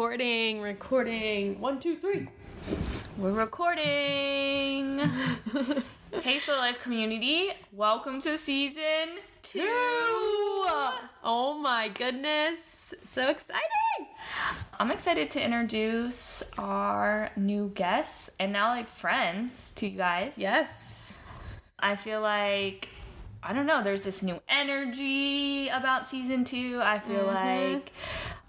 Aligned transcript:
recording, 0.00 0.62
recording. 0.62 1.60
One, 1.60 1.78
two, 1.78 1.94
three. 1.94 2.26
We're 3.18 3.32
recording. 3.32 4.98
hey, 6.22 6.38
Soul 6.38 6.56
Life 6.56 6.80
community. 6.80 7.50
Welcome 7.70 8.18
to 8.22 8.38
season 8.38 9.18
two. 9.42 9.60
Oh 11.22 11.60
my 11.62 11.90
goodness. 11.92 12.94
So 13.08 13.28
exciting. 13.28 13.60
I'm 14.78 14.90
excited 14.90 15.28
to 15.30 15.44
introduce 15.44 16.44
our 16.56 17.28
new 17.36 17.68
guests 17.68 18.30
and 18.38 18.54
now 18.54 18.68
like 18.68 18.88
friends 18.88 19.74
to 19.74 19.86
you 19.86 19.98
guys. 19.98 20.38
Yes. 20.38 21.18
I 21.78 21.96
feel 21.96 22.22
like 22.22 22.88
I 23.42 23.54
don't 23.54 23.66
know, 23.66 23.82
there's 23.82 24.02
this 24.02 24.22
new 24.22 24.40
energy 24.48 25.68
about 25.68 26.06
season 26.06 26.44
two. 26.44 26.80
I 26.82 26.98
feel 26.98 27.24
mm-hmm. 27.24 27.74
like 27.74 27.92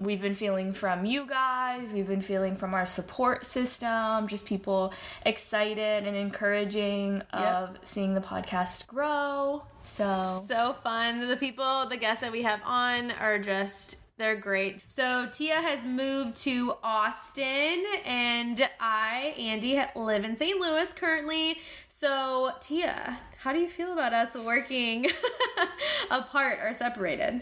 we've 0.01 0.21
been 0.21 0.35
feeling 0.35 0.73
from 0.73 1.05
you 1.05 1.25
guys, 1.25 1.93
we've 1.93 2.07
been 2.07 2.21
feeling 2.21 2.55
from 2.55 2.73
our 2.73 2.85
support 2.85 3.45
system, 3.45 4.27
just 4.27 4.45
people 4.45 4.93
excited 5.25 6.05
and 6.05 6.17
encouraging 6.17 7.21
of 7.31 7.77
seeing 7.83 8.13
the 8.13 8.21
podcast 8.21 8.87
grow. 8.87 9.63
So 9.81 10.43
So 10.45 10.75
fun. 10.83 11.27
The 11.27 11.37
people, 11.37 11.87
the 11.87 11.97
guests 11.97 12.21
that 12.21 12.31
we 12.31 12.41
have 12.41 12.61
on 12.65 13.11
are 13.11 13.39
just 13.39 13.97
they're 14.17 14.35
great. 14.35 14.81
So 14.87 15.27
Tia 15.31 15.55
has 15.55 15.83
moved 15.83 16.37
to 16.43 16.75
Austin, 16.83 17.83
and 18.05 18.69
I, 18.79 19.33
Andie, 19.39 19.81
live 19.95 20.23
in 20.25 20.37
St. 20.37 20.59
Louis 20.59 20.93
currently. 20.93 21.57
So 21.87 22.51
Tia, 22.61 23.17
how 23.39 23.51
do 23.51 23.59
you 23.59 23.67
feel 23.67 23.93
about 23.93 24.13
us 24.13 24.35
working 24.35 25.07
apart 26.11 26.59
or 26.63 26.73
separated? 26.75 27.41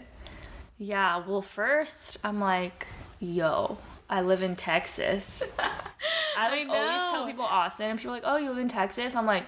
Yeah, 0.80 1.22
well 1.26 1.42
first 1.42 2.16
I'm 2.24 2.40
like, 2.40 2.86
yo, 3.20 3.76
I 4.08 4.22
live 4.22 4.42
in 4.42 4.56
Texas. 4.56 5.54
I 6.36 6.50
like 6.50 6.68
I 6.68 6.78
always 6.78 7.10
tell 7.10 7.26
people 7.26 7.44
Austin 7.44 7.90
and 7.90 7.98
people 7.98 8.12
are 8.12 8.16
like, 8.16 8.24
Oh, 8.26 8.38
you 8.38 8.48
live 8.48 8.58
in 8.58 8.68
Texas? 8.68 9.14
I'm 9.14 9.26
like, 9.26 9.44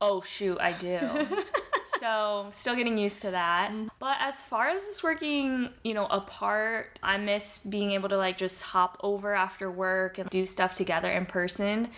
Oh 0.00 0.22
shoot, 0.22 0.58
I 0.60 0.72
do. 0.72 0.98
so 2.00 2.48
still 2.50 2.74
getting 2.74 2.98
used 2.98 3.22
to 3.22 3.30
that. 3.30 3.70
Mm-hmm. 3.70 3.88
But 4.00 4.16
as 4.20 4.42
far 4.42 4.68
as 4.68 4.84
this 4.86 5.04
working, 5.04 5.70
you 5.84 5.94
know, 5.94 6.06
apart, 6.06 6.98
I 7.00 7.16
miss 7.16 7.60
being 7.60 7.92
able 7.92 8.08
to 8.08 8.16
like 8.16 8.36
just 8.36 8.60
hop 8.62 8.98
over 9.04 9.34
after 9.34 9.70
work 9.70 10.18
and 10.18 10.28
do 10.30 10.46
stuff 10.46 10.74
together 10.74 11.10
in 11.10 11.26
person. 11.26 11.90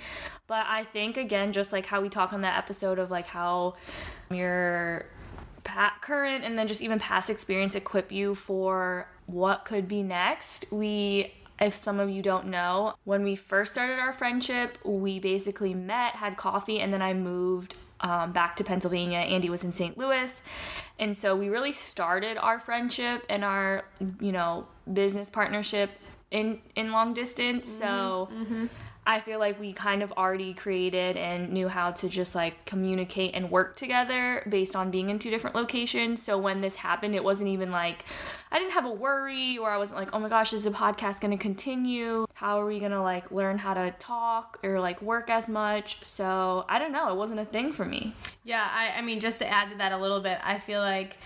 But 0.47 0.66
I 0.69 0.84
think 0.84 1.16
again, 1.16 1.55
just 1.55 1.72
like 1.72 1.86
how 1.86 2.03
we 2.03 2.10
talk 2.10 2.34
on 2.34 2.42
that 2.42 2.58
episode 2.58 2.98
of 2.98 3.10
like 3.10 3.27
how 3.27 3.77
your 4.30 5.06
pa- 5.69 5.94
current 6.00 6.44
and 6.44 6.58
then 6.58 6.66
just 6.66 6.80
even 6.80 6.98
past 6.98 7.28
experience 7.30 7.74
equip 7.74 8.11
you 8.11 8.34
for 8.34 9.08
what 9.27 9.64
could 9.64 9.86
be 9.86 10.02
next. 10.02 10.66
We 10.72 11.34
if 11.60 11.75
some 11.75 11.98
of 11.98 12.08
you 12.08 12.22
don't 12.22 12.47
know, 12.47 12.94
when 13.05 13.25
we 13.25 13.34
first 13.34 13.72
started 13.72 13.98
our 13.98 14.12
friendship, 14.12 14.78
we 14.84 15.19
basically 15.19 15.75
met, 15.75 16.14
had 16.14 16.36
coffee, 16.36 16.78
and 16.78 16.92
then 16.92 17.02
I 17.02 17.14
moved 17.14 17.75
um, 18.00 18.30
back 18.30 18.55
to 18.56 18.64
Pennsylvania. 18.64 19.19
Andie 19.19 19.50
was 19.50 19.64
in 19.64 19.72
St. 19.72 19.98
Louis. 19.98 20.41
And 21.00 21.19
so 21.19 21.34
we 21.34 21.48
really 21.48 21.72
started 21.72 22.36
our 22.38 22.60
friendship 22.60 23.25
and 23.28 23.44
our, 23.44 23.84
you 24.20 24.30
know, 24.30 24.69
business 24.92 25.28
partnership 25.28 25.91
in, 26.30 26.60
in 26.77 26.92
long 26.92 27.12
distance. 27.12 27.69
So 27.69 28.28
I 29.09 29.20
feel 29.20 29.39
like 29.39 29.59
we 29.59 29.73
kind 29.73 30.03
of 30.03 30.12
already 30.12 30.53
created 30.53 31.17
and 31.17 31.51
knew 31.51 31.67
how 31.67 31.92
to 31.92 32.11
just 32.11 32.34
like 32.34 32.67
communicate 32.67 33.34
and 33.34 33.50
work 33.50 33.75
together 33.75 34.47
based 34.50 34.77
on 34.77 34.91
being 34.91 35.09
in 35.09 35.19
two 35.19 35.31
different 35.31 35.56
locations. 35.56 36.22
So 36.22 36.37
when 36.37 36.60
this 36.60 36.77
happened, 36.77 37.15
it 37.15 37.25
wasn't 37.25 37.49
even 37.49 37.71
like 37.71 38.05
I 38.53 38.59
didn't 38.59 38.72
have 38.72 38.84
a 38.84 38.91
worry 38.91 39.56
or 39.56 39.71
I 39.71 39.78
wasn't 39.78 40.00
like, 40.00 40.10
oh 40.12 40.19
my 40.19 40.28
gosh, 40.28 40.53
is 40.53 40.65
the 40.65 40.71
podcast 40.71 41.22
going 41.22 41.31
to 41.31 41.43
continue? 41.43 42.27
How 42.34 42.60
are 42.60 42.66
we 42.66 42.81
going 42.81 42.93
to 42.93 43.00
like 43.00 43.31
learn 43.31 43.56
how 43.56 43.72
to 43.72 43.93
talk 43.93 44.59
or 44.62 44.78
like 44.78 45.00
work 45.00 45.31
as 45.31 45.49
much? 45.49 46.05
So 46.05 46.66
I 46.69 46.78
don't 46.78 46.93
know. 46.93 47.11
It 47.11 47.16
wasn't 47.16 47.41
a 47.41 47.47
thing 47.47 47.72
for 47.72 47.87
me. 47.87 48.15
Yeah, 48.44 48.69
I, 48.71 48.99
I 48.99 49.00
mean, 49.00 49.21
just 49.21 49.38
to 49.38 49.49
add 49.50 49.71
to 49.71 49.78
that 49.78 49.93
a 49.93 49.97
little 49.97 50.21
bit, 50.21 50.38
I 50.44 50.59
feel 50.59 50.81
like, 50.81 51.16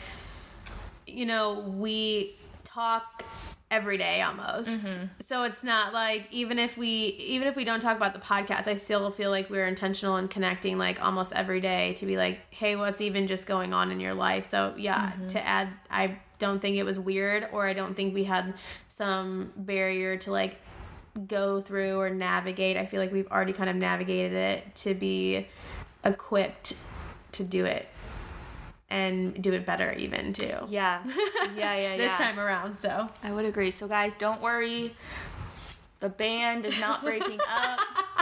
you 1.04 1.26
know, 1.26 1.64
we 1.76 2.36
talk 2.62 3.24
every 3.72 3.96
day 3.96 4.20
almost. 4.20 4.86
Mm-hmm. 4.86 5.04
So 5.20 5.42
it's 5.44 5.64
not 5.64 5.92
like 5.94 6.28
even 6.30 6.58
if 6.58 6.76
we 6.76 6.88
even 6.88 7.48
if 7.48 7.56
we 7.56 7.64
don't 7.64 7.80
talk 7.80 7.96
about 7.96 8.12
the 8.12 8.20
podcast, 8.20 8.68
I 8.68 8.76
still 8.76 9.10
feel 9.10 9.30
like 9.30 9.48
we're 9.50 9.66
intentional 9.66 10.18
in 10.18 10.28
connecting 10.28 10.78
like 10.78 11.02
almost 11.02 11.32
every 11.34 11.60
day 11.60 11.94
to 11.94 12.06
be 12.06 12.16
like, 12.16 12.40
hey, 12.50 12.76
what's 12.76 13.00
even 13.00 13.26
just 13.26 13.46
going 13.46 13.72
on 13.72 13.90
in 13.90 13.98
your 13.98 14.14
life? 14.14 14.44
So 14.44 14.74
yeah, 14.76 15.12
mm-hmm. 15.12 15.26
to 15.28 15.44
add, 15.44 15.68
I 15.90 16.18
don't 16.38 16.60
think 16.60 16.76
it 16.76 16.84
was 16.84 16.98
weird, 16.98 17.48
or 17.50 17.66
I 17.66 17.72
don't 17.72 17.94
think 17.94 18.14
we 18.14 18.24
had 18.24 18.54
some 18.88 19.52
barrier 19.56 20.18
to 20.18 20.30
like 20.30 20.58
go 21.26 21.60
through 21.60 21.98
or 21.98 22.10
navigate. 22.10 22.76
I 22.76 22.84
feel 22.84 23.00
like 23.00 23.12
we've 23.12 23.28
already 23.28 23.54
kind 23.54 23.70
of 23.70 23.76
navigated 23.76 24.34
it 24.34 24.74
to 24.76 24.94
be 24.94 25.48
equipped 26.04 26.74
to 27.32 27.44
do 27.44 27.64
it 27.64 27.88
and 28.92 29.42
do 29.42 29.52
it 29.54 29.64
better 29.66 29.92
even 29.94 30.32
too. 30.32 30.54
Yeah. 30.68 31.02
Yeah, 31.56 31.74
yeah, 31.76 31.96
This 31.96 32.10
yeah. 32.12 32.16
time 32.18 32.38
around, 32.38 32.76
so 32.78 33.08
I 33.22 33.30
would 33.32 33.44
agree. 33.44 33.70
So 33.70 33.86
guys, 33.88 34.16
don't 34.16 34.40
worry. 34.40 34.94
The 36.00 36.08
band 36.08 36.64
is 36.66 36.78
not 36.80 37.02
breaking 37.02 37.40
up. 37.48 37.80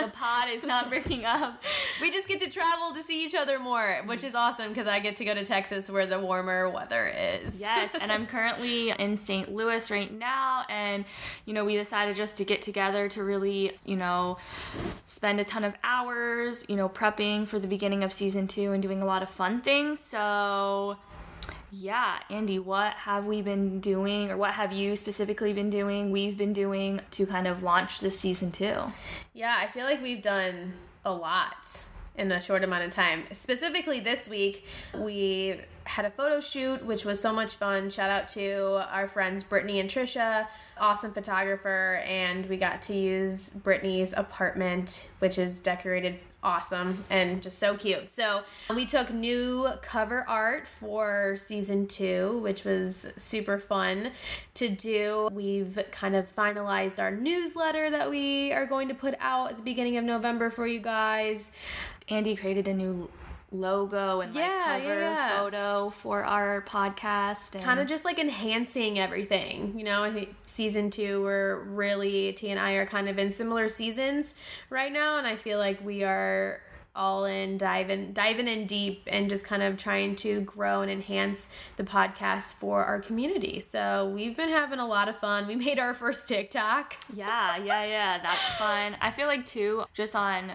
the 0.00 0.10
pod 0.10 0.48
is 0.50 0.64
not 0.64 0.88
breaking 0.88 1.24
up. 1.24 1.62
we 2.00 2.10
just 2.10 2.28
get 2.28 2.40
to 2.40 2.50
travel 2.50 2.92
to 2.94 3.02
see 3.02 3.24
each 3.24 3.34
other 3.34 3.58
more, 3.58 4.02
which 4.06 4.24
is 4.24 4.34
awesome 4.34 4.68
because 4.68 4.86
I 4.86 5.00
get 5.00 5.16
to 5.16 5.24
go 5.24 5.34
to 5.34 5.44
Texas 5.44 5.90
where 5.90 6.06
the 6.06 6.18
warmer 6.18 6.68
weather 6.70 7.12
is. 7.16 7.60
Yes, 7.60 7.90
and 8.00 8.10
I'm 8.10 8.26
currently 8.28 8.90
in 8.90 9.18
St. 9.18 9.52
Louis 9.54 9.90
right 9.90 10.12
now, 10.12 10.64
and 10.68 11.04
you 11.44 11.54
know, 11.54 11.64
we 11.64 11.76
decided 11.76 12.16
just 12.16 12.36
to 12.38 12.44
get 12.44 12.62
together 12.62 13.08
to 13.08 13.24
really, 13.24 13.72
you 13.84 13.96
know, 13.96 14.38
spend 15.06 15.40
a 15.40 15.44
ton 15.44 15.64
of 15.64 15.74
hours, 15.84 16.64
you 16.68 16.76
know, 16.76 16.88
prepping 16.88 17.46
for 17.46 17.58
the 17.58 17.68
beginning 17.68 18.04
of 18.04 18.12
season 18.12 18.46
two 18.46 18.72
and 18.72 18.82
doing 18.82 19.02
a 19.02 19.06
lot 19.06 19.22
of 19.22 19.30
fun 19.30 19.60
things. 19.60 20.00
So, 20.00 20.96
yeah, 21.70 22.18
Andie, 22.30 22.58
what 22.58 22.94
have 22.94 23.26
we 23.26 23.42
been 23.42 23.80
doing, 23.80 24.30
or 24.30 24.36
what 24.36 24.52
have 24.52 24.72
you 24.72 24.96
specifically 24.96 25.52
been 25.52 25.70
doing? 25.70 26.10
We've 26.10 26.36
been 26.36 26.52
doing 26.52 27.00
to 27.12 27.26
kind 27.26 27.46
of 27.46 27.62
launch 27.62 28.00
this 28.00 28.18
season 28.18 28.50
two. 28.50 28.76
Yeah, 29.34 29.56
I 29.58 29.66
feel 29.68 29.84
like 29.84 30.02
we've 30.02 30.22
done 30.22 30.74
a 31.04 31.12
lot 31.12 31.86
in 32.16 32.30
a 32.32 32.40
short 32.40 32.64
amount 32.64 32.84
of 32.84 32.90
time. 32.90 33.24
Specifically 33.32 34.00
this 34.00 34.28
week, 34.28 34.66
we 34.94 35.60
had 35.84 36.04
a 36.04 36.10
photo 36.10 36.40
shoot, 36.40 36.84
which 36.84 37.04
was 37.04 37.20
so 37.20 37.32
much 37.32 37.54
fun. 37.54 37.88
Shout 37.88 38.10
out 38.10 38.28
to 38.28 38.86
our 38.92 39.08
friends 39.08 39.42
Brittany 39.42 39.80
and 39.80 39.88
Trisha, 39.88 40.46
awesome 40.78 41.12
photographer, 41.12 42.02
and 42.06 42.46
we 42.46 42.56
got 42.56 42.82
to 42.82 42.94
use 42.94 43.50
Brittany's 43.50 44.12
apartment, 44.12 45.08
which 45.20 45.38
is 45.38 45.60
decorated 45.60 46.18
awesome 46.42 47.04
and 47.10 47.42
just 47.42 47.58
so 47.58 47.76
cute. 47.76 48.10
So 48.10 48.42
we 48.74 48.86
took 48.86 49.12
new 49.12 49.68
cover 49.82 50.24
art 50.28 50.66
for 50.66 51.36
season 51.36 51.86
two, 51.86 52.38
which 52.38 52.64
was 52.64 53.06
super 53.16 53.58
fun 53.58 54.12
to 54.54 54.68
do. 54.68 55.28
We've 55.32 55.78
kind 55.90 56.16
of 56.16 56.34
finalized 56.34 57.00
our 57.00 57.10
newsletter 57.10 57.90
that 57.90 58.10
we 58.10 58.52
are 58.52 58.66
going 58.66 58.88
to 58.88 58.94
put 58.94 59.14
out 59.20 59.50
at 59.50 59.56
the 59.56 59.62
beginning 59.62 59.96
of 59.96 60.04
November 60.04 60.50
for 60.50 60.66
you 60.66 60.80
guys. 60.80 61.50
Andie 62.08 62.36
created 62.36 62.66
a 62.68 62.74
new 62.74 63.08
logo 63.52 64.20
and 64.20 64.34
like 64.34 64.44
Yeah, 64.44 64.78
cover 64.78 65.00
yeah, 65.00 65.00
yeah. 65.00 65.38
photo 65.38 65.90
for 65.90 66.24
our 66.24 66.62
podcast 66.62 67.54
and 67.54 67.64
Kind 67.64 67.80
of 67.80 67.86
just 67.86 68.04
like 68.04 68.18
enhancing 68.18 68.98
everything. 68.98 69.74
You 69.76 69.84
know, 69.84 70.04
I 70.04 70.12
think 70.12 70.34
season 70.46 70.90
two, 70.90 71.22
we're 71.22 71.60
really, 71.64 72.32
T 72.32 72.48
and 72.50 72.60
I 72.60 72.74
are 72.74 72.86
kind 72.86 73.08
of 73.08 73.18
in 73.18 73.32
similar 73.32 73.68
seasons 73.68 74.34
right 74.68 74.92
now. 74.92 75.18
And 75.18 75.26
I 75.26 75.36
feel 75.36 75.58
like 75.58 75.84
we 75.84 76.04
are 76.04 76.60
all 76.94 77.24
in 77.24 77.56
diving 77.56 78.12
diving 78.12 78.48
in 78.48 78.66
deep 78.66 79.02
and 79.06 79.30
just 79.30 79.44
kind 79.44 79.62
of 79.62 79.76
trying 79.76 80.16
to 80.16 80.40
grow 80.40 80.82
and 80.82 80.90
enhance 80.90 81.48
the 81.76 81.84
podcast 81.84 82.54
for 82.54 82.84
our 82.84 83.00
community. 83.00 83.60
So 83.60 84.10
we've 84.14 84.36
been 84.36 84.48
having 84.48 84.80
a 84.80 84.86
lot 84.86 85.08
of 85.08 85.16
fun. 85.16 85.46
We 85.46 85.56
made 85.56 85.78
our 85.78 85.94
first 85.94 86.26
TikTok. 86.28 86.96
Yeah, 87.14 87.56
yeah, 87.58 87.84
yeah. 87.84 88.18
That's 88.22 88.54
fun. 88.56 88.96
I 89.00 89.10
feel 89.12 89.28
like 89.28 89.46
too, 89.46 89.84
just 89.94 90.16
on 90.16 90.50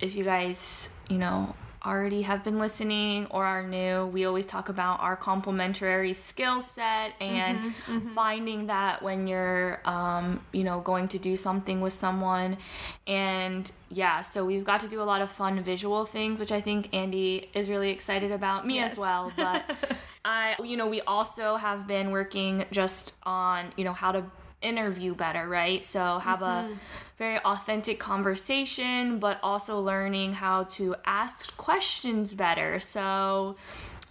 if 0.00 0.14
you 0.14 0.22
guys, 0.24 0.94
you 1.08 1.18
know, 1.18 1.54
already 1.84 2.22
have 2.22 2.42
been 2.44 2.58
listening 2.58 3.26
or 3.30 3.44
are 3.44 3.62
new, 3.66 4.06
we 4.06 4.24
always 4.24 4.46
talk 4.46 4.68
about 4.68 5.00
our 5.00 5.16
complementary 5.16 6.12
skill 6.12 6.60
set 6.62 7.12
and 7.20 7.72
finding 8.14 8.66
that 8.66 9.02
when 9.02 9.26
you're, 9.26 9.80
um, 9.88 10.40
you 10.52 10.64
know, 10.64 10.80
going 10.80 11.08
to 11.08 11.18
do 11.18 11.36
something 11.36 11.80
with 11.80 11.92
someone. 11.92 12.58
And 13.06 13.70
yeah, 13.90 14.22
so 14.22 14.44
we've 14.44 14.64
got 14.64 14.80
to 14.80 14.88
do 14.88 15.00
a 15.00 15.04
lot 15.04 15.22
of 15.22 15.30
fun 15.30 15.60
visual 15.62 16.04
things, 16.04 16.40
which 16.40 16.52
I 16.52 16.60
think 16.60 16.92
Andie 16.92 17.48
is 17.54 17.70
really 17.70 17.90
excited 17.90 18.32
about, 18.32 18.66
me 18.66 18.76
Yes. 18.76 18.92
as 18.92 18.98
well. 18.98 19.32
But 19.36 19.64
I, 20.24 20.56
you 20.62 20.76
know, 20.76 20.88
we 20.88 21.00
also 21.02 21.56
have 21.56 21.86
been 21.86 22.10
working 22.10 22.64
just 22.70 23.14
on, 23.22 23.72
you 23.76 23.84
know, 23.84 23.92
how 23.92 24.12
to 24.12 24.24
interview 24.62 25.14
better, 25.14 25.48
right? 25.48 25.84
So 25.84 26.18
have 26.18 26.42
a 26.42 26.44
mm-hmm. 26.44 26.74
very 27.16 27.38
authentic 27.38 27.98
conversation, 27.98 29.18
but 29.18 29.38
also 29.42 29.80
learning 29.80 30.34
how 30.34 30.64
to 30.64 30.96
ask 31.04 31.56
questions 31.56 32.34
better. 32.34 32.80
So 32.80 33.56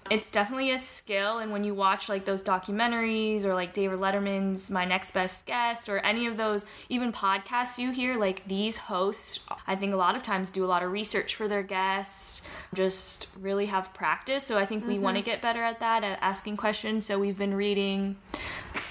it's 0.09 0.31
definitely 0.31 0.71
a 0.71 0.77
skill. 0.77 1.39
And 1.39 1.51
when 1.51 1.63
you 1.63 1.73
watch 1.73 2.09
like 2.09 2.25
those 2.25 2.41
documentaries 2.41 3.43
or 3.43 3.53
like 3.53 3.73
David 3.73 3.99
Letterman's 3.99 4.69
My 4.69 4.85
Next 4.85 5.11
Best 5.11 5.45
Guest 5.45 5.89
or 5.89 5.99
any 5.99 6.27
of 6.27 6.37
those 6.37 6.65
even 6.89 7.11
podcasts 7.11 7.77
you 7.77 7.91
hear, 7.91 8.17
like 8.17 8.47
these 8.47 8.77
hosts, 8.77 9.45
I 9.65 9.75
think 9.75 9.93
a 9.93 9.97
lot 9.97 10.15
of 10.15 10.23
times 10.23 10.51
do 10.51 10.63
a 10.63 10.67
lot 10.67 10.83
of 10.83 10.91
research 10.91 11.35
for 11.35 11.47
their 11.47 11.63
guests, 11.63 12.41
just 12.73 13.27
really 13.39 13.65
have 13.67 13.93
practice. 13.93 14.43
So 14.43 14.57
I 14.57 14.65
think 14.65 14.87
we 14.87 14.99
want 14.99 15.15
to 15.15 15.21
mm-hmm. 15.21 15.29
get 15.29 15.41
better 15.41 15.63
at 15.63 15.79
that, 15.79 16.03
at 16.03 16.19
asking 16.21 16.57
questions. 16.57 17.05
So 17.05 17.19
we've 17.19 17.37
been 17.37 17.53
reading 17.53 18.15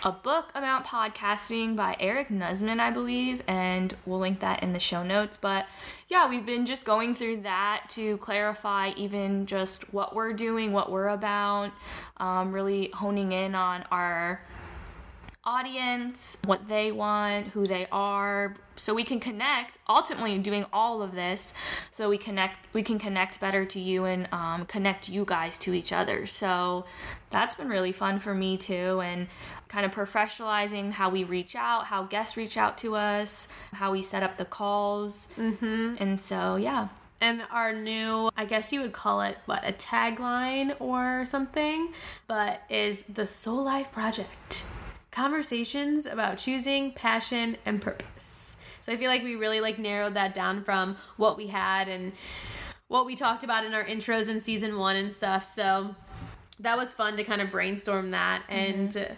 a 0.03 0.13
book 0.13 0.51
about 0.55 0.87
podcasting 0.87 1.77
by 1.77 1.97
Eric 1.99 2.29
Nuzman, 2.29 2.81
I 2.81 2.91
believe, 2.91 3.43
and 3.47 3.95
we'll 4.07 4.21
link 4.21 4.41
that 4.41 4.63
in 4.63 4.73
the 4.73 4.81
show 4.81 5.03
notes. 5.03 5.37
But 5.37 5.67
yeah, 6.09 6.29
we've 6.29 6.47
been 6.47 6.67
just 6.67 6.85
going 6.85 7.15
through 7.15 7.43
that 7.43 7.87
to 7.91 8.17
clarify 8.19 8.93
even 8.97 9.47
just 9.47 9.93
what 9.93 10.15
we're 10.15 10.33
doing, 10.33 10.73
what 10.73 10.91
we're 10.91 11.09
about, 11.09 11.73
um, 12.19 12.53
really 12.53 12.91
honing 12.95 13.33
in 13.33 13.55
on 13.55 13.85
our 13.91 14.43
audience, 15.47 16.39
what 16.45 16.69
they 16.69 16.91
want, 16.91 17.47
who 17.49 17.65
they 17.65 17.87
are, 17.93 18.55
so 18.75 18.93
we 18.93 19.05
can 19.05 19.21
connect. 19.21 19.79
Ultimately, 19.89 20.37
doing 20.39 20.67
all 20.73 21.03
of 21.03 21.15
this, 21.15 21.55
so 21.91 22.11
we 22.11 22.19
connect, 22.19 22.59
we 22.75 22.83
can 22.83 22.99
connect 22.99 23.41
better 23.41 23.65
to 23.65 23.81
you 23.81 24.05
and 24.05 24.29
um, 24.33 24.67
connect 24.67 25.09
you 25.09 25.25
guys 25.25 25.57
to 25.59 25.73
each 25.73 25.93
other. 25.93 26.27
So 26.27 26.85
that's 27.31 27.55
been 27.55 27.69
really 27.69 27.93
fun 27.93 28.19
for 28.19 28.35
me 28.35 28.57
too, 28.57 29.01
and 29.01 29.29
kind 29.69 29.87
of 29.87 29.93
professionalizing 29.93 30.93
how 30.93 31.09
we 31.09 31.25
reach 31.25 31.55
out, 31.55 31.87
how 31.87 32.03
guests 32.03 32.37
reach 32.37 32.57
out 32.57 32.77
to 32.79 32.97
us, 32.97 33.49
how 33.73 33.93
we 33.93 34.03
set 34.03 34.23
up 34.23 34.37
the 34.37 34.45
calls, 34.45 35.29
mm-hmm. 35.39 35.95
and 35.99 36.21
so 36.21 36.57
yeah. 36.57 36.89
And 37.19 37.43
our 37.51 37.73
new, 37.73 38.29
I 38.37 38.45
guess 38.45 38.75
you 38.75 38.83
would 38.83 38.93
call 38.93 39.23
it 39.23 39.39
what, 39.47 39.67
a 39.67 39.73
tagline 39.73 40.77
or 40.79 41.25
something, 41.25 41.95
but 42.27 42.61
is 42.69 43.05
the 43.09 43.27
Soul 43.27 43.65
Life 43.65 43.91
Project 43.91 44.66
conversations 45.17 46.05
about 46.05 46.37
choosing 46.37 46.93
passion 46.93 47.57
and 47.65 47.81
purpose. 47.81 48.59
So 48.83 48.93
I 48.93 48.99
feel 48.99 49.09
like 49.09 49.23
we 49.23 49.35
really 49.35 49.63
like 49.63 49.79
narrowed 49.79 50.13
that 50.13 50.35
down 50.35 50.63
from 50.63 50.99
what 51.17 51.39
we 51.39 51.47
had 51.47 51.89
and 51.89 52.13
what 52.89 53.07
we 53.07 53.17
talked 53.17 53.43
about 53.43 53.65
in 53.65 53.73
our 53.73 53.83
intros 53.83 54.29
in 54.29 54.43
season 54.43 54.77
1 54.79 54.97
and 54.97 55.15
stuff. 55.15 55.47
So 55.47 55.97
that 56.61 56.77
was 56.77 56.93
fun 56.93 57.17
to 57.17 57.25
kind 57.25 57.41
of 57.41 57.51
brainstorm 57.51 58.11
that 58.11 58.43
and 58.51 58.91
mm-hmm. 58.91 59.15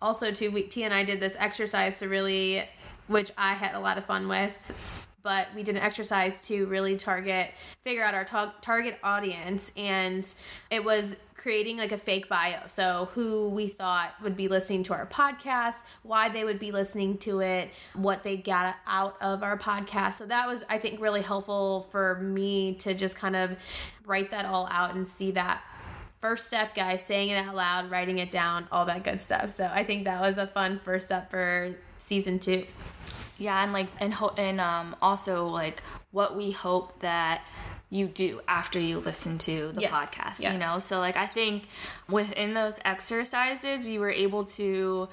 also 0.00 0.30
too 0.30 0.52
we 0.52 0.62
T 0.62 0.84
and 0.84 0.94
I 0.94 1.02
did 1.02 1.18
this 1.18 1.34
exercise 1.38 1.98
to 1.98 2.08
really 2.08 2.62
which 3.08 3.32
I 3.36 3.54
had 3.54 3.74
a 3.74 3.80
lot 3.80 3.98
of 3.98 4.04
fun 4.04 4.28
with 4.28 5.08
but 5.22 5.48
we 5.54 5.62
did 5.62 5.76
an 5.76 5.82
exercise 5.82 6.46
to 6.48 6.66
really 6.66 6.96
target 6.96 7.50
figure 7.84 8.02
out 8.02 8.14
our 8.14 8.24
ta- 8.24 8.54
target 8.60 8.98
audience 9.02 9.70
and 9.76 10.32
it 10.70 10.84
was 10.84 11.16
creating 11.40 11.78
like 11.78 11.90
a 11.90 11.96
fake 11.96 12.28
bio. 12.28 12.58
So 12.66 13.08
who 13.14 13.48
we 13.48 13.68
thought 13.68 14.12
would 14.22 14.36
be 14.36 14.46
listening 14.46 14.82
to 14.84 14.92
our 14.92 15.06
podcast 15.06 15.76
why 16.02 16.28
they 16.28 16.44
would 16.44 16.58
be 16.58 16.70
listening 16.70 17.16
to 17.18 17.40
it 17.40 17.70
what 17.94 18.22
they 18.22 18.36
got 18.36 18.76
out 18.86 19.16
of 19.22 19.42
our 19.42 19.56
podcast. 19.56 20.14
So 20.14 20.26
that 20.26 20.46
was 20.46 20.64
i 20.68 20.76
think 20.78 21.00
really 21.00 21.22
helpful 21.22 21.88
for 21.90 22.16
me 22.20 22.74
to 22.74 22.92
just 22.92 23.16
kind 23.16 23.34
of 23.34 23.56
write 24.04 24.30
that 24.32 24.44
all 24.44 24.68
out 24.70 24.94
and 24.94 25.08
see 25.08 25.30
that 25.30 25.62
first 26.20 26.46
step 26.46 26.74
guys 26.74 27.02
saying 27.02 27.30
it 27.30 27.36
out 27.36 27.54
loud 27.54 27.90
writing 27.90 28.18
it 28.18 28.30
down 28.30 28.68
all 28.70 28.84
that 28.84 29.02
good 29.02 29.22
stuff. 29.22 29.50
So 29.50 29.64
i 29.72 29.82
think 29.82 30.04
that 30.04 30.20
was 30.20 30.36
a 30.36 30.46
fun 30.46 30.78
first 30.84 31.06
step 31.06 31.30
for 31.30 31.74
season 31.96 32.38
two. 32.38 32.66
Yeah, 33.38 33.64
and 33.64 33.72
like 33.72 33.88
and 33.98 34.12
ho- 34.12 34.34
and 34.36 34.60
um 34.60 34.94
also 35.00 35.46
like 35.46 35.82
what 36.10 36.36
we 36.36 36.50
hope 36.50 37.00
that 37.00 37.46
you 37.90 38.06
do 38.06 38.40
after 38.46 38.78
you 38.78 39.00
listen 39.00 39.36
to 39.36 39.72
the 39.72 39.82
yes, 39.82 39.90
podcast, 39.92 40.40
yes. 40.40 40.52
you 40.52 40.58
know? 40.58 40.78
So 40.78 41.00
like 41.00 41.16
I 41.16 41.26
think 41.26 41.64
within 42.08 42.54
those 42.54 42.78
exercises 42.84 43.84
we 43.84 43.98
were 43.98 44.10
able 44.10 44.44
to 44.44 45.08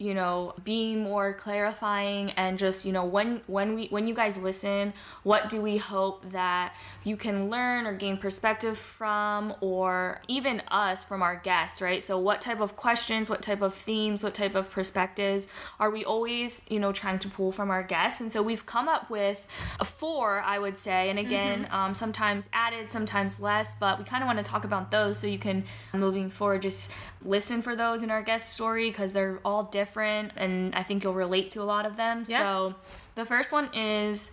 you 0.00 0.14
know 0.14 0.54
be 0.64 0.96
more 0.96 1.34
clarifying 1.34 2.30
and 2.30 2.58
just 2.58 2.86
you 2.86 2.92
know 2.92 3.04
when 3.04 3.42
when 3.46 3.74
we 3.74 3.86
when 3.88 4.06
you 4.06 4.14
guys 4.14 4.38
listen 4.38 4.94
what 5.24 5.50
do 5.50 5.60
we 5.60 5.76
hope 5.76 6.24
that 6.30 6.74
you 7.04 7.18
can 7.18 7.50
learn 7.50 7.86
or 7.86 7.92
gain 7.92 8.16
perspective 8.16 8.78
from 8.78 9.54
or 9.60 10.22
even 10.26 10.62
us 10.68 11.04
from 11.04 11.22
our 11.22 11.36
guests 11.36 11.82
right 11.82 12.02
so 12.02 12.18
what 12.18 12.40
type 12.40 12.60
of 12.60 12.76
questions 12.76 13.28
what 13.28 13.42
type 13.42 13.60
of 13.60 13.74
themes 13.74 14.24
what 14.24 14.32
type 14.32 14.54
of 14.54 14.70
perspectives 14.70 15.46
are 15.78 15.90
we 15.90 16.02
always 16.02 16.62
you 16.70 16.80
know 16.80 16.92
trying 16.92 17.18
to 17.18 17.28
pull 17.28 17.52
from 17.52 17.70
our 17.70 17.82
guests 17.82 18.22
and 18.22 18.32
so 18.32 18.42
we've 18.42 18.64
come 18.64 18.88
up 18.88 19.10
with 19.10 19.46
a 19.80 19.84
four 19.84 20.40
i 20.40 20.58
would 20.58 20.78
say 20.78 21.10
and 21.10 21.18
again 21.18 21.64
mm-hmm. 21.64 21.74
um, 21.74 21.92
sometimes 21.92 22.48
added 22.54 22.90
sometimes 22.90 23.38
less 23.38 23.74
but 23.74 23.98
we 23.98 24.04
kind 24.04 24.22
of 24.22 24.26
want 24.26 24.38
to 24.38 24.44
talk 24.44 24.64
about 24.64 24.90
those 24.90 25.18
so 25.18 25.26
you 25.26 25.38
can 25.38 25.62
moving 25.92 26.30
forward 26.30 26.62
just 26.62 26.90
listen 27.22 27.60
for 27.60 27.76
those 27.76 28.02
in 28.02 28.10
our 28.10 28.22
guest 28.22 28.54
story 28.54 28.88
because 28.88 29.12
they're 29.12 29.38
all 29.44 29.64
different 29.64 29.89
different, 29.90 30.32
and 30.36 30.74
I 30.74 30.82
think 30.82 31.02
you'll 31.02 31.14
relate 31.14 31.50
to 31.50 31.62
a 31.62 31.64
lot 31.64 31.84
of 31.84 31.96
them. 31.96 32.22
Yeah. 32.26 32.38
So 32.38 32.74
the 33.16 33.24
first 33.24 33.52
one 33.52 33.68
is 33.74 34.30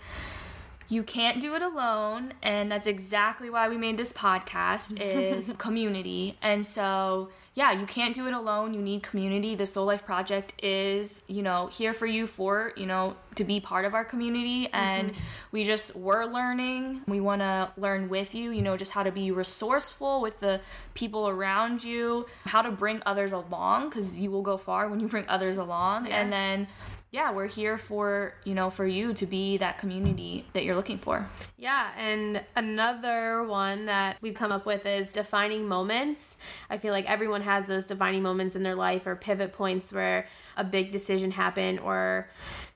you 0.89 1.03
can't 1.03 1.41
do 1.41 1.55
it 1.55 1.61
alone 1.61 2.33
and 2.41 2.71
that's 2.71 2.87
exactly 2.87 3.49
why 3.49 3.67
we 3.67 3.77
made 3.77 3.97
this 3.97 4.13
podcast 4.13 4.99
is 5.01 5.53
community. 5.57 6.37
And 6.41 6.65
so 6.65 7.29
yeah 7.55 7.71
you 7.71 7.85
can't 7.85 8.15
do 8.15 8.27
it 8.27 8.33
alone. 8.33 8.73
You 8.73 8.81
need 8.81 9.03
community. 9.03 9.55
The 9.55 9.65
soul 9.65 9.85
life 9.85 10.05
project 10.05 10.53
is 10.63 11.23
you 11.27 11.41
know 11.41 11.67
here 11.67 11.93
for 11.93 12.05
you 12.05 12.27
for 12.27 12.71
you 12.77 12.85
know 12.85 13.15
to 13.35 13.43
be 13.43 13.59
part 13.59 13.83
of 13.83 13.93
our 13.93 14.05
community. 14.05 14.69
And 14.71 15.09
mm-hmm. 15.09 15.21
we 15.51 15.63
just 15.63 15.95
we're 15.95 16.25
learning. 16.25 17.01
We 17.07 17.19
want 17.19 17.41
to 17.41 17.71
learn 17.75 18.07
with 18.07 18.33
you 18.33 18.51
you 18.51 18.61
know 18.61 18.77
just 18.77 18.91
how 18.91 19.03
to 19.03 19.11
be 19.11 19.31
resourceful 19.31 20.21
with 20.21 20.39
the 20.39 20.61
people 20.93 21.27
around 21.27 21.83
you 21.83 22.25
how 22.45 22.61
to 22.61 22.71
bring 22.71 23.01
others 23.05 23.31
along 23.31 23.89
because 23.89 24.17
you 24.17 24.31
will 24.31 24.41
go 24.41 24.57
far 24.57 24.87
when 24.87 24.99
you 24.99 25.07
bring 25.07 25.25
others 25.27 25.57
along. 25.57 26.05
Yeah. 26.05 26.21
and 26.21 26.31
then 26.31 26.67
yeah, 27.11 27.31
we're 27.31 27.47
here 27.47 27.77
for, 27.77 28.33
you 28.43 28.53
know, 28.53 28.69
for 28.69 28.85
you 28.85 29.13
to 29.13 29.25
be 29.25 29.57
that 29.57 29.77
community 29.77 30.45
that 30.53 30.65
you're 30.65 30.75
looking 30.75 30.97
for. 30.97 31.27
Yeah, 31.55 31.91
and 31.97 32.43
another 32.55 33.43
one 33.43 33.85
that 33.85 34.17
we've 34.21 34.33
come 34.33 34.51
up 34.51 34.65
with 34.65 34.85
is 34.85 35.13
defining 35.13 35.67
moments. 35.67 36.37
I 36.69 36.77
feel 36.77 36.91
like 36.91 37.09
everyone 37.09 37.41
has 37.43 37.67
those 37.67 37.85
defining 37.85 38.23
moments 38.23 38.55
in 38.57 38.61
their 38.61 38.75
life 38.75 39.07
or 39.07 39.15
pivot 39.15 39.53
points 39.53 39.93
where 39.93 40.27
a 40.57 40.65
big 40.65 40.91
decision 40.91 41.31
happened 41.31 41.79
or 41.79 42.27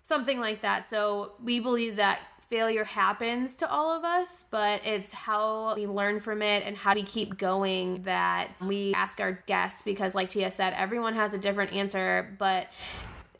something 0.02 0.40
like 0.40 0.62
that. 0.62 0.90
So, 0.90 1.34
we 1.44 1.60
believe 1.60 1.98
that 1.98 2.20
failure 2.52 2.84
happens 2.84 3.56
to 3.56 3.70
all 3.70 3.92
of 3.92 4.04
us, 4.04 4.44
but 4.52 4.86
it's 4.86 5.14
how 5.14 5.74
we 5.74 5.88
learn 5.88 6.20
from 6.20 6.42
it 6.42 6.64
and 6.66 6.76
how 6.76 6.94
we 6.94 7.02
keep 7.02 7.38
going 7.38 8.04
that 8.04 8.50
we 8.60 8.94
ask 8.94 9.22
our 9.22 9.42
guests 9.46 9.82
because, 9.82 10.14
like 10.14 10.28
Tia 10.28 10.52
said, 10.52 10.74
everyone 10.76 11.16
has 11.16 11.34
a 11.34 11.38
different 11.38 11.72
answer, 11.72 12.36
but 12.38 12.68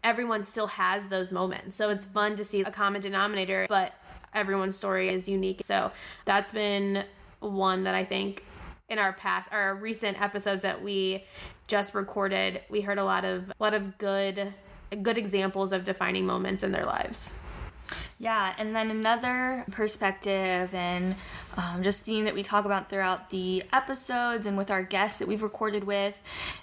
everyone 0.04 0.44
still 0.44 0.68
has 0.68 1.08
those 1.08 1.32
moments. 1.32 1.78
So 1.78 1.90
it's 1.90 2.06
fun 2.06 2.36
to 2.38 2.44
see 2.44 2.62
a 2.62 2.72
common 2.72 3.02
denominator, 3.02 3.66
but 3.70 3.94
everyone's 4.34 4.78
story 4.78 5.10
is 5.10 5.28
unique. 5.30 5.62
So 5.64 5.92
that's 6.26 6.52
been 6.52 7.06
one 7.40 7.84
that 7.84 7.96
I 7.96 8.04
think 8.06 8.46
in 8.90 9.00
our 9.00 9.14
past 9.14 9.52
our 9.52 9.76
recent 9.76 10.22
episodes 10.22 10.64
that 10.64 10.82
we 10.82 11.26
just 11.68 11.94
recorded, 11.96 12.62
we 12.70 12.82
heard 12.82 12.98
a 12.98 13.04
lot 13.04 13.24
of 13.24 13.50
a 13.50 13.54
lot 13.60 13.74
of 13.74 13.98
good 13.98 14.54
good 15.02 15.18
examples 15.18 15.72
of 15.72 15.86
defining 15.86 16.26
moments 16.26 16.64
in 16.64 16.72
their 16.72 16.86
lives. 16.86 17.40
Yeah, 18.20 18.54
and 18.58 18.76
then 18.76 18.92
another 18.92 19.66
perspective 19.72 20.74
and 20.74 21.16
um, 21.58 21.84
just 21.84 22.06
theme 22.06 22.26
that 22.26 22.34
we 22.34 22.44
talk 22.44 22.66
about 22.66 22.90
throughout 22.90 23.30
the 23.30 23.64
episodes 23.74 24.46
and 24.46 24.58
with 24.58 24.72
our 24.72 24.84
guests 24.84 25.20
that 25.20 25.28
we've 25.28 25.44
recorded 25.44 25.84
with 25.84 26.18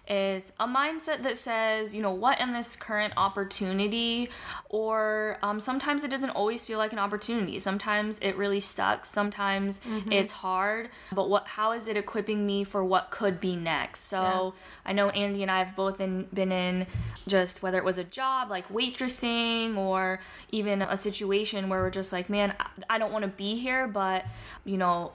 is 0.08 0.52
a 0.58 0.66
mindset 0.66 1.22
that 1.22 1.36
says, 1.36 1.94
you 1.94 2.00
know, 2.00 2.12
what 2.12 2.40
in 2.40 2.52
this 2.52 2.76
current 2.76 3.12
opportunity, 3.16 4.30
or 4.68 5.38
um, 5.42 5.60
sometimes 5.60 6.04
it 6.04 6.10
doesn't 6.10 6.30
always 6.30 6.66
feel 6.66 6.78
like 6.78 6.92
an 6.92 6.98
opportunity. 6.98 7.58
Sometimes 7.58 8.18
it 8.20 8.36
really 8.36 8.60
sucks. 8.60 9.10
Sometimes 9.10 9.80
mm-hmm. 9.80 10.10
it's 10.10 10.32
hard. 10.32 10.88
But 11.12 11.28
what? 11.28 11.46
How 11.46 11.72
is 11.72 11.88
it 11.88 11.96
equipping 11.96 12.46
me 12.46 12.64
for 12.64 12.82
what 12.82 13.10
could 13.10 13.40
be 13.40 13.56
next? 13.56 14.00
So 14.00 14.20
yeah. 14.20 14.50
I 14.86 14.92
know 14.94 15.10
Andie 15.10 15.42
and 15.42 15.50
I 15.50 15.58
have 15.58 15.76
both 15.76 16.00
in, 16.00 16.24
been 16.32 16.52
in 16.52 16.86
just 17.26 17.62
whether 17.62 17.76
it 17.76 17.84
was 17.84 17.98
a 17.98 18.04
job 18.04 18.50
like 18.50 18.68
waitressing 18.70 19.76
or 19.76 20.20
even 20.50 20.80
a 20.80 20.96
situation 20.96 21.68
where 21.68 21.82
we're 21.82 21.90
just 21.90 22.12
like, 22.12 22.30
man, 22.30 22.54
I 22.88 22.98
don't 22.98 23.12
want 23.12 23.24
to 23.24 23.28
be 23.28 23.56
here, 23.56 23.86
but 23.86 24.24
you 24.64 24.77
you 24.78 24.84
know, 24.84 25.10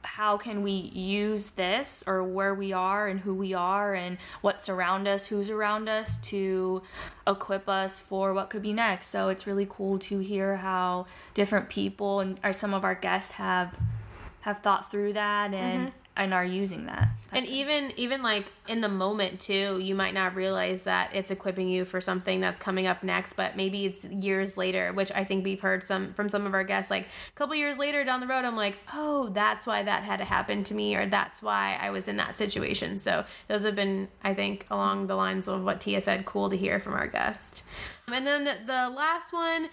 how 0.00 0.38
can 0.38 0.62
we 0.62 0.72
use 0.72 1.50
this 1.50 2.02
or 2.06 2.24
where 2.24 2.54
we 2.54 2.72
are 2.72 3.06
and 3.06 3.20
who 3.20 3.34
we 3.34 3.52
are 3.52 3.92
and 3.92 4.16
what's 4.40 4.70
around 4.70 5.06
us, 5.06 5.26
who's 5.26 5.50
around 5.50 5.90
us 5.90 6.16
to 6.16 6.80
equip 7.26 7.68
us 7.68 8.00
for 8.00 8.32
what 8.32 8.48
could 8.48 8.62
be 8.62 8.72
next. 8.72 9.08
So 9.08 9.28
it's 9.28 9.46
really 9.46 9.66
cool 9.68 9.98
to 9.98 10.20
hear 10.20 10.56
how 10.56 11.04
different 11.34 11.68
people 11.68 12.20
and 12.20 12.40
or 12.42 12.54
some 12.54 12.72
of 12.72 12.82
our 12.82 12.94
guests 12.94 13.32
have 13.32 13.78
have 14.40 14.60
thought 14.62 14.90
through 14.90 15.12
that 15.12 15.52
and 15.52 15.88
mm-hmm. 15.88 15.98
And 16.16 16.34
are 16.34 16.44
using 16.44 16.86
that. 16.86 17.08
and 17.32 17.46
even 17.46 17.92
even 17.96 18.22
like 18.22 18.44
in 18.66 18.80
the 18.80 18.88
moment 18.88 19.40
too 19.40 19.78
you 19.78 19.94
might 19.94 20.12
not 20.12 20.34
realize 20.34 20.82
that 20.82 21.10
it's 21.14 21.30
equipping 21.30 21.68
you 21.68 21.84
for 21.84 22.00
something 22.00 22.40
that's 22.40 22.58
coming 22.58 22.86
up 22.86 23.02
next 23.04 23.34
but 23.34 23.56
maybe 23.56 23.86
it's 23.86 24.04
years 24.06 24.56
later 24.56 24.92
which 24.92 25.12
i 25.12 25.22
think 25.24 25.44
we've 25.44 25.60
heard 25.60 25.84
some 25.84 26.12
from 26.14 26.28
some 26.28 26.46
of 26.46 26.54
our 26.54 26.64
guests 26.64 26.90
like 26.90 27.04
a 27.04 27.32
couple 27.36 27.54
years 27.54 27.78
later 27.78 28.04
down 28.04 28.20
the 28.20 28.26
road 28.26 28.44
i'm 28.44 28.56
like 28.56 28.76
oh 28.92 29.28
that's 29.28 29.66
why 29.66 29.82
that 29.82 30.02
had 30.02 30.16
to 30.16 30.24
happen 30.24 30.64
to 30.64 30.74
me 30.74 30.96
or 30.96 31.06
that's 31.06 31.40
why 31.40 31.78
i 31.80 31.90
was 31.90 32.08
in 32.08 32.16
that 32.16 32.36
situation 32.36 32.98
so 32.98 33.24
those 33.46 33.62
have 33.62 33.76
been 33.76 34.08
i 34.24 34.34
think 34.34 34.66
along 34.70 35.06
the 35.06 35.14
lines 35.14 35.46
of 35.46 35.62
what 35.62 35.80
tia 35.80 36.00
said 36.00 36.24
cool 36.24 36.50
to 36.50 36.56
hear 36.56 36.80
from 36.80 36.94
our 36.94 37.06
guest 37.06 37.64
and 38.08 38.26
then 38.26 38.44
the 38.44 38.90
last 38.90 39.32
one 39.32 39.68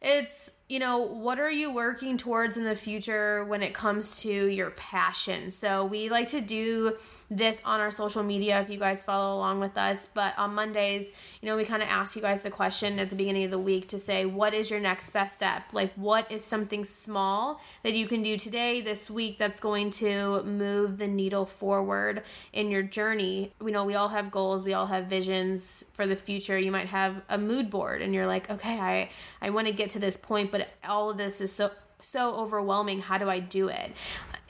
it's 0.00 0.52
you 0.70 0.78
know, 0.78 0.98
what 0.98 1.40
are 1.40 1.50
you 1.50 1.72
working 1.72 2.16
towards 2.16 2.56
in 2.56 2.62
the 2.62 2.76
future 2.76 3.44
when 3.44 3.60
it 3.60 3.74
comes 3.74 4.22
to 4.22 4.30
your 4.30 4.70
passion? 4.70 5.50
So, 5.50 5.84
we 5.84 6.08
like 6.08 6.28
to 6.28 6.40
do 6.40 6.96
this 7.30 7.62
on 7.64 7.78
our 7.80 7.92
social 7.92 8.24
media 8.24 8.60
if 8.60 8.68
you 8.68 8.78
guys 8.78 9.04
follow 9.04 9.36
along 9.36 9.60
with 9.60 9.76
us. 9.76 10.06
But 10.12 10.36
on 10.36 10.54
Mondays, 10.54 11.12
you 11.40 11.48
know, 11.48 11.56
we 11.56 11.64
kind 11.64 11.82
of 11.82 11.88
ask 11.88 12.16
you 12.16 12.22
guys 12.22 12.42
the 12.42 12.50
question 12.50 12.98
at 12.98 13.08
the 13.08 13.16
beginning 13.16 13.44
of 13.44 13.52
the 13.52 13.58
week 13.58 13.88
to 13.90 13.98
say, 13.98 14.26
what 14.26 14.52
is 14.52 14.70
your 14.70 14.80
next 14.80 15.10
best 15.10 15.36
step? 15.36 15.62
Like, 15.72 15.92
what 15.94 16.30
is 16.30 16.44
something 16.44 16.84
small 16.84 17.60
that 17.84 17.94
you 17.94 18.08
can 18.08 18.22
do 18.22 18.36
today, 18.36 18.80
this 18.80 19.08
week, 19.08 19.38
that's 19.38 19.60
going 19.60 19.90
to 19.92 20.42
move 20.42 20.98
the 20.98 21.06
needle 21.06 21.46
forward 21.46 22.22
in 22.52 22.70
your 22.70 22.82
journey? 22.82 23.52
We 23.60 23.70
know 23.70 23.84
we 23.84 23.94
all 23.94 24.08
have 24.08 24.30
goals, 24.30 24.64
we 24.64 24.74
all 24.74 24.86
have 24.88 25.06
visions 25.06 25.84
for 25.92 26.06
the 26.06 26.16
future. 26.16 26.58
You 26.58 26.72
might 26.72 26.88
have 26.88 27.22
a 27.28 27.38
mood 27.38 27.70
board 27.70 28.02
and 28.02 28.12
you're 28.12 28.26
like, 28.26 28.50
okay, 28.50 28.80
I, 28.80 29.10
I 29.40 29.50
want 29.50 29.68
to 29.68 29.72
get 29.72 29.90
to 29.90 30.00
this 30.00 30.16
point, 30.16 30.50
but 30.50 30.68
all 30.84 31.10
of 31.10 31.16
this 31.16 31.40
is 31.40 31.52
so 31.52 31.70
so 32.02 32.34
overwhelming. 32.34 33.00
How 33.00 33.18
do 33.18 33.28
I 33.28 33.40
do 33.40 33.68
it? 33.68 33.92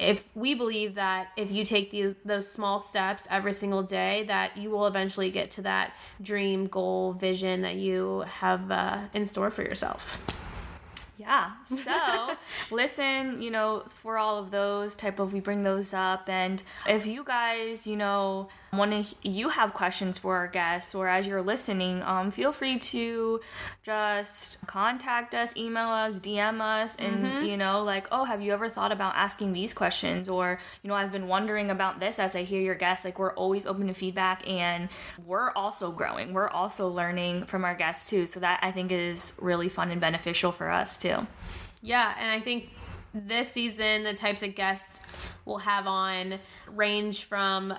If 0.00 0.24
we 0.34 0.54
believe 0.54 0.94
that 0.94 1.28
if 1.36 1.50
you 1.50 1.64
take 1.64 1.90
these 1.90 2.14
those 2.24 2.50
small 2.50 2.80
steps 2.80 3.28
every 3.30 3.52
single 3.52 3.82
day, 3.82 4.24
that 4.28 4.56
you 4.56 4.70
will 4.70 4.86
eventually 4.86 5.30
get 5.30 5.50
to 5.52 5.62
that 5.62 5.92
dream, 6.22 6.66
goal, 6.66 7.12
vision 7.12 7.62
that 7.62 7.76
you 7.76 8.20
have 8.20 8.70
uh, 8.70 9.00
in 9.12 9.26
store 9.26 9.50
for 9.50 9.62
yourself. 9.62 10.24
Yeah. 11.20 11.50
So 11.66 12.34
listen, 12.70 13.42
you 13.42 13.50
know, 13.50 13.84
for 13.88 14.16
all 14.16 14.38
of 14.38 14.50
those 14.50 14.96
type 14.96 15.18
of 15.18 15.34
we 15.34 15.40
bring 15.40 15.62
those 15.62 15.92
up 15.92 16.30
and 16.30 16.62
if 16.88 17.06
you 17.06 17.24
guys, 17.24 17.86
you 17.86 17.96
know, 17.96 18.48
to 18.72 19.04
you 19.22 19.48
have 19.48 19.74
questions 19.74 20.18
for 20.18 20.36
our 20.36 20.48
guests 20.48 20.94
or 20.94 21.08
as 21.08 21.26
you're 21.26 21.42
listening, 21.42 22.02
um 22.02 22.30
feel 22.30 22.52
free 22.52 22.78
to 22.78 23.40
just 23.82 24.64
contact 24.66 25.34
us, 25.34 25.56
email 25.56 25.88
us, 25.88 26.20
DM 26.20 26.60
us 26.60 26.96
and 26.96 27.24
mm-hmm. 27.24 27.44
you 27.44 27.56
know, 27.56 27.82
like, 27.82 28.06
"Oh, 28.12 28.24
have 28.24 28.42
you 28.42 28.52
ever 28.52 28.68
thought 28.68 28.92
about 28.92 29.14
asking 29.16 29.52
these 29.52 29.74
questions?" 29.74 30.28
or, 30.28 30.58
you 30.82 30.88
know, 30.88 30.94
I've 30.94 31.12
been 31.12 31.28
wondering 31.28 31.70
about 31.70 32.00
this 32.00 32.18
as 32.18 32.36
I 32.36 32.44
hear 32.44 32.60
your 32.60 32.74
guests. 32.74 33.04
Like 33.04 33.18
we're 33.18 33.34
always 33.34 33.66
open 33.66 33.88
to 33.88 33.94
feedback 33.94 34.48
and 34.48 34.88
we're 35.24 35.50
also 35.52 35.90
growing. 35.90 36.32
We're 36.32 36.48
also 36.48 36.88
learning 36.88 37.46
from 37.46 37.64
our 37.64 37.74
guests 37.74 38.08
too. 38.08 38.26
So 38.26 38.40
that 38.40 38.60
I 38.62 38.70
think 38.70 38.92
is 38.92 39.32
really 39.38 39.68
fun 39.68 39.90
and 39.90 40.00
beneficial 40.00 40.52
for 40.52 40.70
us 40.70 40.96
too. 40.96 41.26
Yeah, 41.82 42.14
and 42.18 42.30
I 42.30 42.40
think 42.40 42.70
this 43.12 43.50
season 43.50 44.04
the 44.04 44.14
types 44.14 44.42
of 44.42 44.54
guests 44.54 45.00
we'll 45.44 45.58
have 45.58 45.86
on 45.86 46.38
range 46.68 47.24
from 47.24 47.74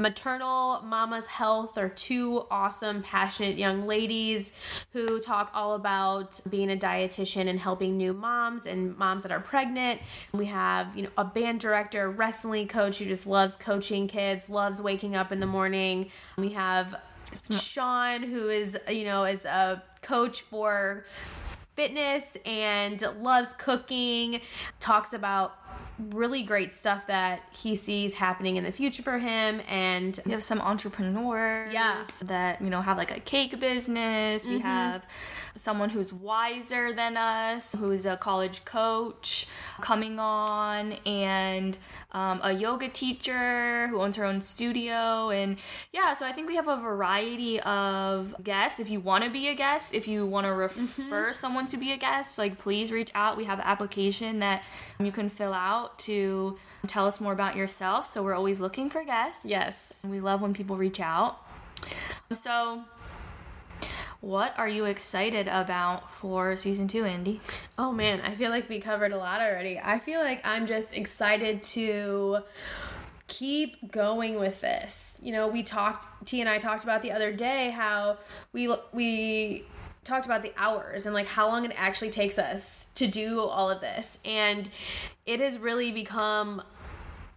maternal 0.00 0.80
mama's 0.82 1.26
health 1.26 1.76
are 1.76 1.88
two 1.88 2.46
awesome 2.50 3.02
passionate 3.02 3.56
young 3.56 3.86
ladies 3.86 4.52
who 4.92 5.20
talk 5.20 5.50
all 5.54 5.74
about 5.74 6.40
being 6.48 6.70
a 6.70 6.76
dietitian 6.76 7.48
and 7.48 7.60
helping 7.60 7.96
new 7.96 8.12
moms 8.12 8.66
and 8.66 8.96
moms 8.96 9.22
that 9.22 9.32
are 9.32 9.40
pregnant. 9.40 10.00
We 10.32 10.46
have 10.46 10.96
you 10.96 11.04
know 11.04 11.10
a 11.16 11.24
band 11.24 11.60
director 11.60 12.10
wrestling 12.10 12.66
coach 12.68 12.98
who 12.98 13.04
just 13.04 13.26
loves 13.26 13.56
coaching 13.56 14.08
kids 14.08 14.48
loves 14.48 14.80
waking 14.80 15.14
up 15.14 15.32
in 15.32 15.40
the 15.40 15.46
morning. 15.46 16.10
We 16.36 16.50
have 16.50 16.96
sean 17.60 18.22
who 18.22 18.48
is 18.48 18.76
you 18.88 19.04
know 19.04 19.24
is 19.24 19.44
a 19.44 19.82
coach 20.02 20.40
for 20.42 21.04
fitness 21.76 22.36
and 22.44 23.02
loves 23.20 23.54
cooking, 23.54 24.40
talks 24.80 25.14
about 25.14 25.54
really 26.12 26.42
great 26.42 26.72
stuff 26.72 27.06
that 27.06 27.42
he 27.50 27.74
sees 27.74 28.14
happening 28.14 28.56
in 28.56 28.64
the 28.64 28.72
future 28.72 29.02
for 29.02 29.18
him 29.18 29.60
and 29.68 30.18
we 30.24 30.32
have 30.32 30.42
some 30.42 30.60
entrepreneurs 30.60 31.72
yeah. 31.72 32.02
that 32.22 32.60
you 32.62 32.70
know 32.70 32.80
have 32.80 32.96
like 32.96 33.14
a 33.14 33.20
cake 33.20 33.60
business 33.60 34.44
mm-hmm. 34.44 34.54
we 34.54 34.58
have 34.60 35.06
someone 35.54 35.90
who's 35.90 36.12
wiser 36.12 36.92
than 36.92 37.16
us, 37.16 37.74
who's 37.78 38.06
a 38.06 38.16
college 38.16 38.64
coach 38.64 39.46
coming 39.80 40.18
on, 40.18 40.92
and 41.06 41.78
um, 42.12 42.40
a 42.42 42.52
yoga 42.52 42.88
teacher 42.88 43.88
who 43.88 44.00
owns 44.00 44.16
her 44.16 44.24
own 44.24 44.40
studio. 44.40 45.30
And 45.30 45.58
yeah, 45.92 46.12
so 46.12 46.26
I 46.26 46.32
think 46.32 46.48
we 46.48 46.56
have 46.56 46.68
a 46.68 46.76
variety 46.76 47.60
of 47.60 48.34
guests. 48.42 48.80
If 48.80 48.90
you 48.90 49.00
want 49.00 49.24
to 49.24 49.30
be 49.30 49.48
a 49.48 49.54
guest, 49.54 49.94
if 49.94 50.08
you 50.08 50.26
want 50.26 50.46
to 50.46 50.52
refer 50.52 51.26
mm-hmm. 51.26 51.32
someone 51.32 51.66
to 51.68 51.76
be 51.76 51.92
a 51.92 51.96
guest, 51.96 52.38
like 52.38 52.58
please 52.58 52.92
reach 52.92 53.10
out. 53.14 53.36
We 53.36 53.44
have 53.44 53.58
an 53.58 53.66
application 53.66 54.40
that 54.40 54.62
you 54.98 55.12
can 55.12 55.28
fill 55.28 55.52
out 55.52 55.59
to 55.98 56.58
tell 56.86 57.06
us 57.06 57.20
more 57.20 57.32
about 57.32 57.56
yourself. 57.56 58.06
So 58.06 58.22
we're 58.22 58.34
always 58.34 58.60
looking 58.60 58.90
for 58.90 59.04
guests. 59.04 59.44
Yes. 59.44 60.00
We 60.06 60.20
love 60.20 60.42
when 60.42 60.54
people 60.54 60.76
reach 60.76 61.00
out. 61.00 61.38
So 62.32 62.84
what 64.20 64.54
are 64.58 64.68
you 64.68 64.84
excited 64.84 65.48
about 65.48 66.12
for 66.12 66.56
season 66.56 66.88
two, 66.88 67.04
Andie? 67.04 67.40
Oh 67.78 67.90
man, 67.90 68.20
I 68.20 68.34
feel 68.34 68.50
like 68.50 68.68
we 68.68 68.78
covered 68.78 69.12
a 69.12 69.16
lot 69.16 69.40
already. 69.40 69.80
I 69.82 69.98
feel 69.98 70.20
like 70.20 70.40
I'm 70.44 70.66
just 70.66 70.94
excited 70.94 71.62
to 71.62 72.40
keep 73.28 73.90
going 73.90 74.38
with 74.38 74.60
this. 74.60 75.16
You 75.22 75.32
know, 75.32 75.48
we 75.48 75.62
talked 75.62 76.06
T 76.26 76.40
and 76.40 76.50
I 76.50 76.58
talked 76.58 76.84
about 76.84 77.00
the 77.00 77.12
other 77.12 77.32
day 77.32 77.70
how 77.70 78.18
we 78.52 78.74
we 78.92 79.64
talked 80.10 80.26
about 80.26 80.42
the 80.42 80.52
hours 80.56 81.06
and 81.06 81.14
like 81.14 81.26
how 81.26 81.48
long 81.48 81.64
it 81.64 81.72
actually 81.76 82.10
takes 82.10 82.38
us 82.38 82.90
to 82.96 83.06
do 83.06 83.40
all 83.40 83.70
of 83.70 83.80
this. 83.80 84.18
And 84.24 84.68
it 85.24 85.40
has 85.40 85.58
really 85.58 85.92
become 85.92 86.62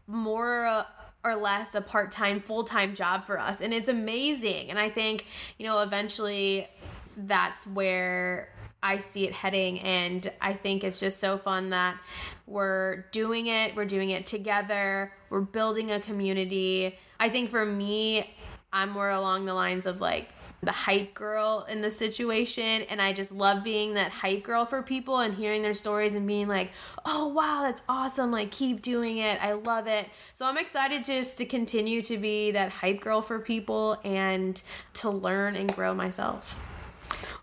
more 0.07 0.65
uh, 0.65 0.83
or 1.23 1.35
less 1.35 1.73
a 1.75 1.81
part-time 1.81 2.41
full-time 2.41 2.95
job 2.95 3.25
for 3.25 3.39
us. 3.39 3.61
And 3.61 3.73
it's 3.73 3.87
amazing. 3.87 4.69
And 4.69 4.77
i 4.77 4.89
think 4.89 5.25
you 5.57 5.65
know 5.65 5.81
eventually 5.81 6.67
that's 7.15 7.65
where 7.67 8.49
I 8.81 8.97
see 8.97 9.25
it 9.25 9.31
heading. 9.31 9.79
And 9.79 10.29
I 10.41 10.53
think 10.53 10.83
it's 10.83 10.99
just 10.99 11.21
so 11.21 11.37
fun 11.37 11.69
that 11.69 11.97
we're 12.45 13.05
doing 13.11 13.47
it, 13.47 13.75
we're 13.75 13.85
doing 13.85 14.09
it 14.09 14.27
together, 14.27 15.13
we're 15.29 15.41
building 15.41 15.89
a 15.89 16.01
community. 16.01 16.99
I 17.19 17.29
think 17.29 17.49
for 17.49 17.65
me, 17.65 18.35
I'm 18.73 18.89
more 18.89 19.09
along 19.09 19.45
the 19.45 19.53
lines 19.53 19.85
of 19.85 20.01
like 20.01 20.27
the 20.65 20.71
hype 20.71 21.13
girl 21.13 21.65
in 21.69 21.81
the 21.81 21.91
situation 21.91 22.83
and 22.83 23.01
I 23.01 23.13
just 23.13 23.31
love 23.31 23.63
being 23.63 23.95
that 23.95 24.11
hype 24.11 24.43
girl 24.43 24.65
for 24.65 24.81
people 24.81 25.19
and 25.19 25.33
hearing 25.33 25.61
their 25.61 25.73
stories 25.73 26.13
and 26.13 26.25
being 26.25 26.47
like, 26.47 26.71
"Oh 27.05 27.27
wow, 27.27 27.63
that's 27.63 27.81
awesome. 27.87 28.31
Like 28.31 28.51
keep 28.51 28.81
doing 28.81 29.17
it. 29.17 29.43
I 29.43 29.53
love 29.53 29.87
it." 29.87 30.07
So 30.33 30.45
I'm 30.45 30.57
excited 30.57 31.03
just 31.05 31.37
to 31.39 31.45
continue 31.45 32.01
to 32.03 32.17
be 32.17 32.51
that 32.51 32.69
hype 32.69 33.01
girl 33.01 33.21
for 33.21 33.39
people 33.39 33.99
and 34.03 34.61
to 34.95 35.09
learn 35.09 35.55
and 35.55 35.73
grow 35.73 35.93
myself. 35.93 36.57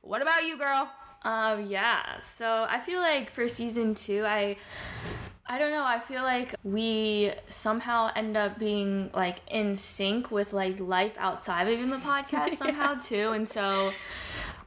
What 0.03 0.23
about 0.23 0.45
you, 0.45 0.59
girl? 0.59 0.91
Um 1.23 1.67
yeah. 1.67 2.19
So 2.21 2.67
I 2.69 2.81
feel 2.81 3.01
like 3.01 3.31
for 3.31 3.49
season 3.49 3.95
2, 3.95 4.25
I 4.25 4.57
I 5.47 5.59
don't 5.59 5.73
know. 5.73 5.85
I 5.85 5.99
feel 5.99 6.23
like 6.23 6.55
we 6.63 7.33
somehow 7.49 8.11
end 8.15 8.37
up 8.37 8.57
being 8.57 9.11
like 9.13 9.39
in 9.49 9.75
sync 9.75 10.31
with 10.31 10.53
like 10.53 10.79
life 10.79 11.15
outside 11.19 11.67
of 11.67 11.73
even 11.73 11.91
the 11.91 11.97
podcast 12.11 12.51
somehow 12.51 12.95
too. 12.95 13.33
And 13.33 13.49
so 13.49 13.93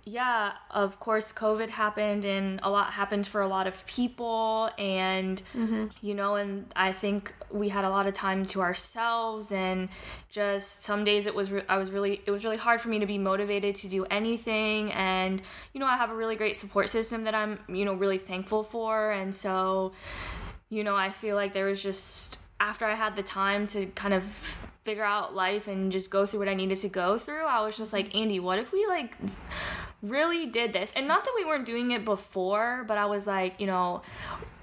yeah, 0.05 0.51
of 0.69 0.99
course, 0.99 1.31
COVID 1.31 1.69
happened 1.69 2.25
and 2.25 2.59
a 2.61 2.69
lot 2.69 2.91
happened 2.91 3.25
for 3.25 3.39
a 3.39 3.47
lot 3.47 3.67
of 3.67 3.85
people. 3.85 4.69
And, 4.77 5.41
mm-hmm. 5.55 5.85
you 6.01 6.13
know, 6.13 6.35
and 6.35 6.65
I 6.75 6.91
think 6.91 7.33
we 7.49 7.69
had 7.69 7.85
a 7.85 7.89
lot 7.89 8.05
of 8.05 8.13
time 8.13 8.45
to 8.47 8.61
ourselves. 8.61 9.53
And 9.53 9.87
just 10.29 10.83
some 10.83 11.05
days 11.05 11.25
it 11.25 11.33
was, 11.33 11.51
re- 11.51 11.63
I 11.69 11.77
was 11.77 11.91
really, 11.91 12.21
it 12.25 12.31
was 12.31 12.43
really 12.43 12.57
hard 12.57 12.81
for 12.81 12.89
me 12.89 12.99
to 12.99 13.05
be 13.05 13.17
motivated 13.17 13.75
to 13.75 13.87
do 13.87 14.03
anything. 14.05 14.91
And, 14.91 15.41
you 15.71 15.79
know, 15.79 15.87
I 15.87 15.95
have 15.95 16.11
a 16.11 16.15
really 16.15 16.35
great 16.35 16.57
support 16.57 16.89
system 16.89 17.23
that 17.23 17.33
I'm, 17.33 17.59
you 17.69 17.85
know, 17.85 17.93
really 17.93 18.17
thankful 18.17 18.63
for. 18.63 19.11
And 19.11 19.33
so, 19.33 19.93
you 20.67 20.83
know, 20.83 20.97
I 20.97 21.11
feel 21.11 21.37
like 21.37 21.53
there 21.53 21.67
was 21.67 21.81
just 21.81 22.39
after 22.59 22.85
I 22.85 22.95
had 22.95 23.15
the 23.15 23.23
time 23.23 23.67
to 23.67 23.85
kind 23.87 24.13
of 24.13 24.23
figure 24.83 25.03
out 25.03 25.33
life 25.33 25.69
and 25.69 25.93
just 25.93 26.09
go 26.09 26.25
through 26.25 26.39
what 26.39 26.49
I 26.49 26.55
needed 26.55 26.77
to 26.79 26.89
go 26.89 27.17
through, 27.17 27.45
I 27.45 27.65
was 27.65 27.77
just 27.77 27.93
like, 27.93 28.13
Andie, 28.15 28.41
what 28.41 28.59
if 28.59 28.73
we 28.73 28.85
like 28.85 29.15
really 30.03 30.45
did 30.45 30.73
this? 30.73 30.93
And 30.95 31.07
not 31.07 31.23
that 31.23 31.31
we 31.35 31.45
weren't 31.45 31.65
doing 31.65 31.91
it 31.91 32.05
before, 32.05 32.83
but 32.87 32.97
I 32.97 33.05
was 33.05 33.25
like, 33.25 33.59
you 33.59 33.65
know, 33.65 34.01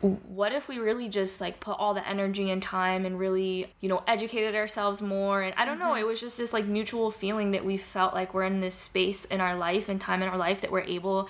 what 0.00 0.52
if 0.52 0.68
we 0.68 0.78
really 0.78 1.08
just 1.08 1.40
like 1.40 1.60
put 1.60 1.72
all 1.72 1.94
the 1.94 2.06
energy 2.06 2.50
and 2.50 2.62
time 2.62 3.04
and 3.04 3.18
really, 3.18 3.72
you 3.80 3.88
know, 3.88 4.02
educated 4.06 4.54
ourselves 4.54 5.02
more? 5.02 5.42
And 5.42 5.54
I 5.56 5.64
don't 5.64 5.78
mm-hmm. 5.78 5.88
know, 5.88 5.94
it 5.94 6.06
was 6.06 6.20
just 6.20 6.36
this 6.36 6.52
like 6.52 6.66
mutual 6.66 7.10
feeling 7.10 7.52
that 7.52 7.64
we 7.64 7.76
felt 7.78 8.14
like 8.14 8.34
we're 8.34 8.44
in 8.44 8.60
this 8.60 8.74
space 8.74 9.24
in 9.24 9.40
our 9.40 9.56
life 9.56 9.88
and 9.88 10.00
time 10.00 10.22
in 10.22 10.28
our 10.28 10.38
life 10.38 10.60
that 10.60 10.70
we're 10.70 10.82
able 10.82 11.28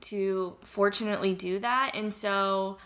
to 0.00 0.56
fortunately 0.62 1.34
do 1.34 1.58
that. 1.60 1.92
And 1.94 2.12
so 2.12 2.78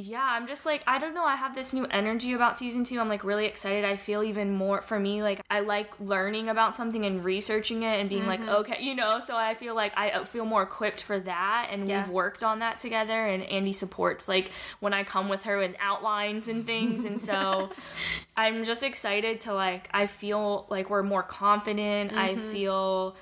yeah, 0.00 0.24
I'm 0.24 0.46
just 0.46 0.64
like, 0.64 0.82
I 0.86 0.98
don't 0.98 1.14
know. 1.14 1.24
I 1.24 1.36
have 1.36 1.54
this 1.54 1.74
new 1.74 1.84
energy 1.86 2.32
about 2.32 2.56
season 2.56 2.84
two. 2.84 2.98
I'm 2.98 3.08
like 3.08 3.22
really 3.22 3.44
excited. 3.44 3.84
I 3.84 3.96
feel 3.96 4.22
even 4.22 4.50
more, 4.50 4.80
for 4.80 4.98
me, 4.98 5.22
like 5.22 5.42
I 5.50 5.60
like 5.60 5.92
learning 6.00 6.48
about 6.48 6.76
something 6.76 7.04
and 7.04 7.22
researching 7.22 7.82
it 7.82 8.00
and 8.00 8.08
being 8.08 8.22
mm-hmm. 8.22 8.46
like, 8.46 8.48
okay, 8.48 8.82
you 8.82 8.94
know, 8.94 9.20
so 9.20 9.36
I 9.36 9.54
feel 9.54 9.74
like 9.74 9.92
I 9.96 10.24
feel 10.24 10.46
more 10.46 10.62
equipped 10.62 11.02
for 11.02 11.18
that. 11.20 11.68
And 11.70 11.86
yeah. 11.86 12.02
we've 12.02 12.10
worked 12.10 12.42
on 12.42 12.60
that 12.60 12.80
together. 12.80 13.26
And 13.26 13.42
Andie 13.44 13.74
supports 13.74 14.26
like 14.26 14.50
when 14.80 14.94
I 14.94 15.04
come 15.04 15.28
with 15.28 15.42
her 15.42 15.60
and 15.60 15.76
outlines 15.80 16.48
and 16.48 16.64
things. 16.64 17.04
And 17.04 17.20
so 17.20 17.70
I'm 18.36 18.64
just 18.64 18.82
excited 18.82 19.40
to 19.40 19.52
like, 19.52 19.90
I 19.92 20.06
feel 20.06 20.66
like 20.70 20.88
we're 20.88 21.02
more 21.02 21.22
confident. 21.22 22.12
Mm-hmm. 22.12 22.18
I 22.18 22.36
feel 22.36 23.16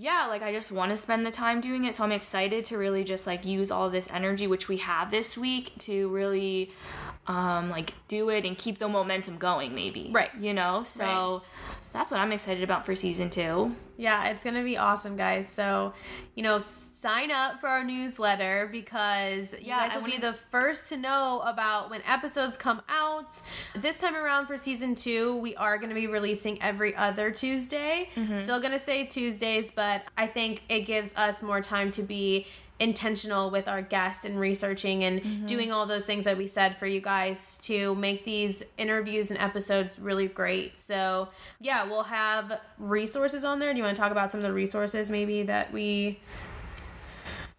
yeah, 0.00 0.26
like 0.28 0.42
I 0.42 0.52
just 0.52 0.70
want 0.70 0.92
to 0.92 0.96
spend 0.96 1.26
the 1.26 1.32
time 1.32 1.60
doing 1.60 1.82
it. 1.82 1.92
So 1.92 2.04
I'm 2.04 2.12
excited 2.12 2.64
to 2.66 2.78
really 2.78 3.02
just 3.02 3.26
like 3.26 3.44
use 3.44 3.72
all 3.72 3.90
this 3.90 4.08
energy, 4.12 4.46
which 4.46 4.68
we 4.68 4.76
have 4.76 5.10
this 5.10 5.36
week, 5.36 5.72
to 5.78 6.08
really 6.10 6.70
um, 7.26 7.68
like 7.68 7.94
do 8.06 8.28
it 8.28 8.44
and 8.44 8.56
keep 8.56 8.78
the 8.78 8.88
momentum 8.88 9.38
going, 9.38 9.74
maybe. 9.74 10.10
Right. 10.12 10.30
You 10.38 10.54
know? 10.54 10.84
So 10.84 11.02
right. 11.04 11.42
That's 11.98 12.12
what 12.12 12.20
I'm 12.20 12.30
excited 12.30 12.62
about 12.62 12.86
for 12.86 12.94
season 12.94 13.28
two. 13.28 13.74
Yeah, 13.96 14.28
it's 14.28 14.44
going 14.44 14.54
to 14.54 14.62
be 14.62 14.76
awesome, 14.76 15.16
guys. 15.16 15.48
So, 15.48 15.94
you 16.36 16.44
know, 16.44 16.60
sign 16.60 17.32
up 17.32 17.58
for 17.58 17.66
our 17.66 17.82
newsletter 17.82 18.68
because 18.70 19.52
you 19.54 19.58
yeah, 19.62 19.88
guys 19.88 19.96
will 19.96 20.02
wanna... 20.02 20.14
be 20.14 20.20
the 20.20 20.32
first 20.32 20.90
to 20.90 20.96
know 20.96 21.42
about 21.44 21.90
when 21.90 22.02
episodes 22.06 22.56
come 22.56 22.82
out. 22.88 23.42
This 23.74 23.98
time 23.98 24.14
around 24.14 24.46
for 24.46 24.56
season 24.56 24.94
two, 24.94 25.38
we 25.38 25.56
are 25.56 25.76
going 25.76 25.88
to 25.88 25.96
be 25.96 26.06
releasing 26.06 26.62
every 26.62 26.94
other 26.94 27.32
Tuesday. 27.32 28.10
Mm-hmm. 28.14 28.36
Still 28.36 28.60
going 28.60 28.74
to 28.74 28.78
say 28.78 29.04
Tuesdays, 29.04 29.72
but 29.72 30.02
I 30.16 30.28
think 30.28 30.62
it 30.68 30.82
gives 30.82 31.12
us 31.16 31.42
more 31.42 31.60
time 31.60 31.90
to 31.90 32.02
be 32.04 32.46
intentional 32.80 33.50
with 33.50 33.66
our 33.66 33.82
guests 33.82 34.24
and 34.24 34.38
researching 34.38 35.04
and 35.04 35.20
mm-hmm. 35.20 35.46
doing 35.46 35.72
all 35.72 35.86
those 35.86 36.06
things 36.06 36.24
that 36.24 36.36
we 36.36 36.46
said 36.46 36.76
for 36.76 36.86
you 36.86 37.00
guys 37.00 37.58
to 37.62 37.94
make 37.96 38.24
these 38.24 38.62
interviews 38.76 39.30
and 39.30 39.40
episodes 39.40 39.98
really 39.98 40.28
great. 40.28 40.78
So, 40.78 41.28
yeah, 41.60 41.84
we'll 41.84 42.04
have 42.04 42.60
resources 42.78 43.44
on 43.44 43.58
there. 43.58 43.72
Do 43.72 43.78
you 43.78 43.84
want 43.84 43.96
to 43.96 44.00
talk 44.00 44.12
about 44.12 44.30
some 44.30 44.40
of 44.40 44.44
the 44.44 44.52
resources 44.52 45.10
maybe 45.10 45.42
that 45.44 45.72
we 45.72 46.20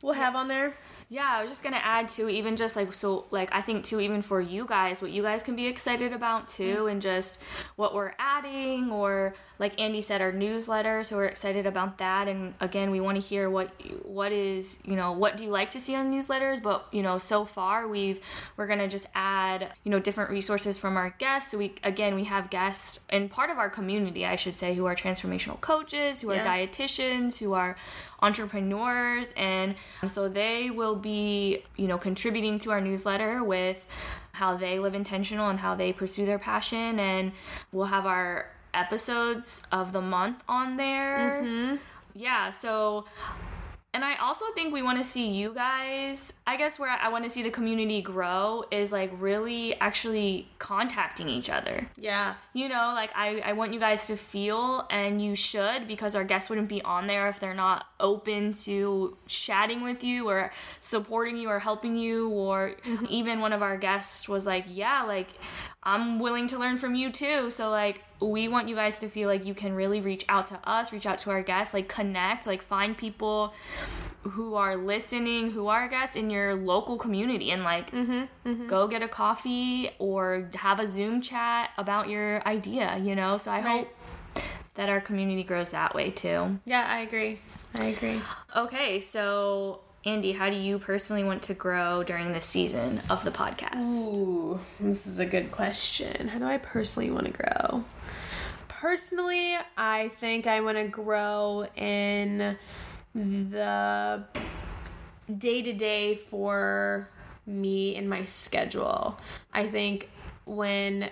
will 0.01 0.13
have 0.13 0.35
on 0.35 0.47
there? 0.47 0.73
Yeah, 1.11 1.25
I 1.27 1.41
was 1.41 1.49
just 1.49 1.63
gonna 1.63 1.81
add 1.81 2.07
too, 2.07 2.29
even 2.29 2.55
just 2.55 2.75
like 2.75 2.93
so, 2.93 3.25
like 3.31 3.49
I 3.51 3.63
think 3.63 3.83
too, 3.83 3.99
even 3.99 4.21
for 4.21 4.39
you 4.39 4.67
guys, 4.67 5.01
what 5.01 5.09
you 5.09 5.23
guys 5.23 5.41
can 5.41 5.55
be 5.55 5.65
excited 5.65 6.13
about 6.13 6.47
too, 6.47 6.75
mm-hmm. 6.75 6.87
and 6.87 7.01
just 7.01 7.39
what 7.77 7.95
we're 7.95 8.13
adding, 8.19 8.91
or 8.91 9.33
like 9.57 9.79
Andie 9.79 10.03
said, 10.03 10.21
our 10.21 10.31
newsletter. 10.31 11.03
So 11.03 11.15
we're 11.15 11.25
excited 11.25 11.65
about 11.65 11.97
that, 11.97 12.27
and 12.27 12.53
again, 12.59 12.91
we 12.91 12.99
want 12.99 13.19
to 13.19 13.27
hear 13.27 13.49
what 13.49 13.71
what 14.05 14.31
is 14.31 14.77
you 14.85 14.95
know 14.95 15.13
what 15.13 15.35
do 15.35 15.45
you 15.45 15.49
like 15.49 15.71
to 15.71 15.79
see 15.79 15.95
on 15.95 16.13
newsletters, 16.13 16.61
but 16.61 16.85
you 16.91 17.01
know 17.01 17.17
so 17.17 17.43
far 17.43 17.87
we've 17.87 18.21
we're 18.55 18.67
gonna 18.67 18.87
just 18.87 19.07
add 19.15 19.73
you 19.83 19.89
know 19.89 19.99
different 19.99 20.29
resources 20.29 20.77
from 20.77 20.95
our 20.95 21.15
guests. 21.17 21.49
So 21.49 21.57
we 21.57 21.73
again 21.83 22.13
we 22.13 22.25
have 22.25 22.51
guests 22.51 23.07
and 23.09 23.31
part 23.31 23.49
of 23.49 23.57
our 23.57 23.71
community, 23.71 24.27
I 24.27 24.35
should 24.35 24.57
say, 24.59 24.75
who 24.75 24.85
are 24.85 24.93
transformational 24.93 25.59
coaches, 25.59 26.21
who 26.21 26.29
are 26.29 26.37
dietitians, 26.37 27.39
who 27.39 27.53
are 27.53 27.75
entrepreneurs 28.21 29.33
and 29.37 29.75
so 30.05 30.27
they 30.27 30.69
will 30.69 30.98
be 30.99 31.63
you 31.77 31.87
know 31.87 31.97
contributing 31.97 32.59
to 32.59 32.71
our 32.71 32.81
newsletter 32.81 33.43
with 33.43 33.85
how 34.33 34.55
they 34.55 34.79
live 34.79 34.95
intentional 34.95 35.49
and 35.49 35.59
how 35.59 35.75
they 35.75 35.91
pursue 35.91 36.25
their 36.25 36.39
passion 36.39 36.99
and 36.99 37.31
we'll 37.71 37.85
have 37.85 38.05
our 38.05 38.51
episodes 38.73 39.61
of 39.71 39.91
the 39.93 40.01
month 40.01 40.43
on 40.47 40.77
there 40.77 41.41
mm-hmm. 41.43 41.75
yeah 42.15 42.49
so 42.49 43.05
and 43.91 44.05
I 44.05 44.17
also 44.17 44.45
think 44.53 44.71
we 44.71 44.83
want 44.83 44.99
to 44.99 45.03
see 45.03 45.29
you 45.29 45.51
guys. 45.51 46.31
I 46.45 46.57
guess 46.57 46.77
where 46.77 46.91
I 46.91 47.09
want 47.09 47.23
to 47.23 47.29
see 47.29 47.41
the 47.41 47.49
community 47.49 48.03
grow 48.03 48.63
is 48.69 48.91
like 48.91 49.11
really 49.17 49.79
actually 49.79 50.47
contacting 50.59 51.27
each 51.27 51.49
other. 51.49 51.89
Yeah. 51.97 52.35
You 52.53 52.69
know, 52.69 52.93
like 52.93 53.09
I, 53.15 53.39
I 53.39 53.53
want 53.53 53.73
you 53.73 53.79
guys 53.79 54.05
to 54.05 54.15
feel, 54.15 54.85
and 54.91 55.19
you 55.19 55.33
should, 55.35 55.87
because 55.87 56.15
our 56.15 56.23
guests 56.23 56.51
wouldn't 56.51 56.69
be 56.69 56.83
on 56.83 57.07
there 57.07 57.29
if 57.29 57.39
they're 57.39 57.55
not 57.55 57.87
open 57.99 58.53
to 58.53 59.17
chatting 59.25 59.81
with 59.81 60.03
you 60.03 60.29
or 60.29 60.51
supporting 60.79 61.35
you 61.35 61.49
or 61.49 61.57
helping 61.57 61.97
you. 61.97 62.29
Or 62.29 62.75
mm-hmm. 62.85 63.07
even 63.09 63.39
one 63.39 63.53
of 63.53 63.63
our 63.63 63.75
guests 63.75 64.29
was 64.29 64.45
like, 64.45 64.65
Yeah, 64.67 65.01
like 65.01 65.29
I'm 65.81 66.19
willing 66.19 66.47
to 66.49 66.59
learn 66.59 66.77
from 66.77 66.93
you 66.93 67.11
too. 67.11 67.49
So 67.49 67.71
like 67.71 68.03
we 68.19 68.47
want 68.47 68.67
you 68.67 68.75
guys 68.75 68.99
to 68.99 69.07
feel 69.07 69.29
like 69.29 69.45
you 69.45 69.53
can 69.53 69.73
really 69.73 70.01
reach 70.01 70.25
out 70.27 70.47
to 70.47 70.59
us, 70.69 70.91
reach 70.91 71.05
out 71.05 71.17
to 71.19 71.29
our 71.29 71.41
guests, 71.41 71.73
like 71.73 71.87
connect, 71.87 72.45
like 72.45 72.61
find 72.61 72.97
people 72.97 73.53
who 74.23 74.55
are 74.55 74.75
listening, 74.75 75.51
who 75.51 75.67
are 75.67 75.87
guests 75.87 76.15
in 76.15 76.29
your 76.29 76.55
local 76.55 76.97
community 76.97 77.51
and 77.51 77.63
like 77.63 77.91
mm-hmm, 77.91 78.23
mm-hmm. 78.45 78.67
go 78.67 78.87
get 78.87 79.01
a 79.01 79.07
coffee 79.07 79.89
or 79.99 80.49
have 80.55 80.79
a 80.79 80.87
Zoom 80.87 81.21
chat 81.21 81.71
about 81.77 82.09
your 82.09 82.45
idea, 82.47 82.97
you 82.97 83.15
know? 83.15 83.37
So 83.37 83.51
I 83.51 83.61
right. 83.61 83.87
hope 83.87 84.43
that 84.75 84.89
our 84.89 85.01
community 85.01 85.43
grows 85.43 85.71
that 85.71 85.95
way 85.95 86.11
too. 86.11 86.59
Yeah, 86.65 86.85
I 86.87 87.01
agree. 87.01 87.39
I 87.75 87.85
agree. 87.85 88.21
Okay, 88.55 88.99
so 88.99 89.81
Andie, 90.05 90.33
how 90.33 90.49
do 90.49 90.55
you 90.55 90.79
personally 90.79 91.25
want 91.25 91.43
to 91.43 91.53
grow 91.53 92.03
during 92.03 92.31
this 92.31 92.45
season 92.45 93.01
of 93.09 93.25
the 93.25 93.31
podcast? 93.31 93.83
Ooh, 93.83 94.59
this 94.79 95.05
is 95.05 95.19
a 95.19 95.25
good 95.25 95.51
question. 95.51 96.29
How 96.29 96.39
do 96.39 96.45
I 96.45 96.57
personally 96.57 97.11
want 97.11 97.25
to 97.25 97.31
grow? 97.31 97.83
Personally, 98.69 99.57
I 99.77 100.07
think 100.07 100.47
I 100.47 100.61
want 100.61 100.77
to 100.77 100.87
grow 100.87 101.67
in 101.75 102.57
the 103.13 104.23
day 105.37 105.61
to 105.63 105.73
day 105.73 106.15
for 106.15 107.09
me 107.45 107.97
and 107.97 108.09
my 108.09 108.23
schedule. 108.23 109.19
I 109.53 109.67
think 109.67 110.09
when 110.45 111.09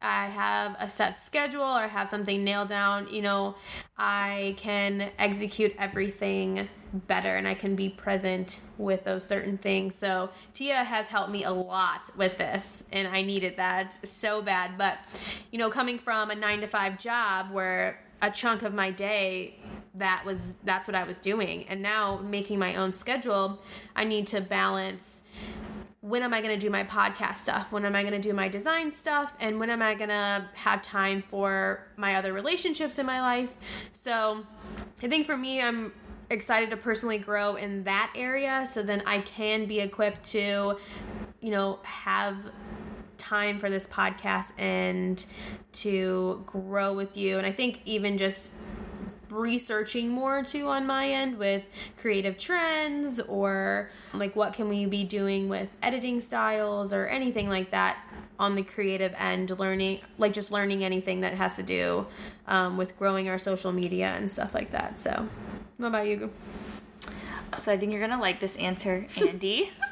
I 0.00 0.26
have 0.26 0.76
a 0.78 0.88
set 0.88 1.20
schedule 1.20 1.64
or 1.64 1.88
have 1.88 2.08
something 2.08 2.44
nailed 2.44 2.68
down, 2.68 3.08
you 3.12 3.22
know, 3.22 3.56
I 3.96 4.54
can 4.56 5.10
execute 5.18 5.74
everything 5.78 6.68
better 6.92 7.36
and 7.36 7.46
I 7.46 7.54
can 7.54 7.74
be 7.74 7.88
present 7.88 8.60
with 8.78 9.04
those 9.04 9.24
certain 9.26 9.58
things. 9.58 9.94
So 9.94 10.30
Tia 10.54 10.76
has 10.76 11.08
helped 11.08 11.30
me 11.30 11.44
a 11.44 11.50
lot 11.50 12.10
with 12.16 12.38
this 12.38 12.84
and 12.92 13.08
I 13.08 13.22
needed 13.22 13.56
that 13.56 14.06
so 14.06 14.42
bad. 14.42 14.78
But, 14.78 14.98
you 15.50 15.58
know, 15.58 15.70
coming 15.70 15.98
from 15.98 16.30
a 16.30 16.34
nine 16.34 16.60
to 16.60 16.66
five 16.66 16.98
job 16.98 17.50
where 17.52 18.00
a 18.22 18.30
chunk 18.30 18.62
of 18.62 18.74
my 18.74 18.90
day 18.90 19.54
that 19.94 20.22
was 20.24 20.54
that's 20.64 20.86
what 20.86 20.94
I 20.94 21.04
was 21.04 21.18
doing 21.18 21.64
and 21.68 21.82
now 21.82 22.18
making 22.18 22.58
my 22.58 22.76
own 22.76 22.92
schedule 22.92 23.60
I 23.96 24.04
need 24.04 24.26
to 24.28 24.40
balance 24.40 25.22
when 26.00 26.22
am 26.22 26.32
I 26.32 26.40
going 26.40 26.58
to 26.58 26.66
do 26.66 26.70
my 26.70 26.84
podcast 26.84 27.38
stuff? 27.38 27.72
When 27.72 27.84
am 27.84 27.94
I 27.94 28.02
going 28.02 28.14
to 28.14 28.20
do 28.20 28.32
my 28.32 28.48
design 28.48 28.92
stuff? 28.92 29.34
And 29.40 29.58
when 29.58 29.68
am 29.68 29.82
I 29.82 29.94
going 29.94 30.08
to 30.08 30.48
have 30.54 30.80
time 30.80 31.22
for 31.28 31.86
my 31.96 32.14
other 32.14 32.32
relationships 32.32 32.98
in 32.98 33.06
my 33.06 33.20
life? 33.20 33.52
So 33.92 34.46
I 35.02 35.08
think 35.08 35.26
for 35.26 35.36
me, 35.36 35.60
I'm 35.60 35.92
excited 36.30 36.70
to 36.70 36.76
personally 36.76 37.18
grow 37.18 37.56
in 37.56 37.84
that 37.84 38.12
area 38.14 38.66
so 38.70 38.82
then 38.82 39.02
I 39.06 39.20
can 39.20 39.66
be 39.66 39.80
equipped 39.80 40.24
to, 40.30 40.78
you 41.40 41.50
know, 41.50 41.78
have 41.82 42.36
time 43.16 43.58
for 43.58 43.68
this 43.70 43.86
podcast 43.86 44.52
and 44.58 45.24
to 45.72 46.42
grow 46.46 46.94
with 46.94 47.16
you. 47.16 47.38
And 47.38 47.46
I 47.46 47.52
think 47.52 47.80
even 47.84 48.16
just 48.16 48.50
researching 49.30 50.08
more 50.08 50.42
too 50.42 50.68
on 50.68 50.86
my 50.86 51.08
end 51.08 51.38
with 51.38 51.64
creative 51.98 52.38
trends 52.38 53.20
or 53.20 53.90
like 54.14 54.34
what 54.34 54.54
can 54.54 54.68
we 54.68 54.86
be 54.86 55.04
doing 55.04 55.48
with 55.48 55.68
editing 55.82 56.20
styles 56.20 56.92
or 56.92 57.06
anything 57.06 57.48
like 57.48 57.70
that 57.70 57.98
on 58.38 58.54
the 58.54 58.62
creative 58.62 59.14
end 59.18 59.50
learning 59.58 60.00
like 60.16 60.32
just 60.32 60.50
learning 60.50 60.82
anything 60.82 61.20
that 61.20 61.34
has 61.34 61.56
to 61.56 61.62
do 61.62 62.06
um, 62.46 62.78
with 62.78 62.98
growing 62.98 63.28
our 63.28 63.38
social 63.38 63.70
media 63.70 64.14
and 64.16 64.30
stuff 64.30 64.54
like 64.54 64.70
that 64.70 64.98
so 64.98 65.28
what 65.78 65.88
about 65.88 66.06
you? 66.06 66.30
So 67.56 67.72
i 67.72 67.76
think 67.78 67.92
you're 67.92 68.00
gonna 68.00 68.20
like 68.20 68.40
this 68.40 68.56
answer 68.56 69.06
andie 69.16 69.70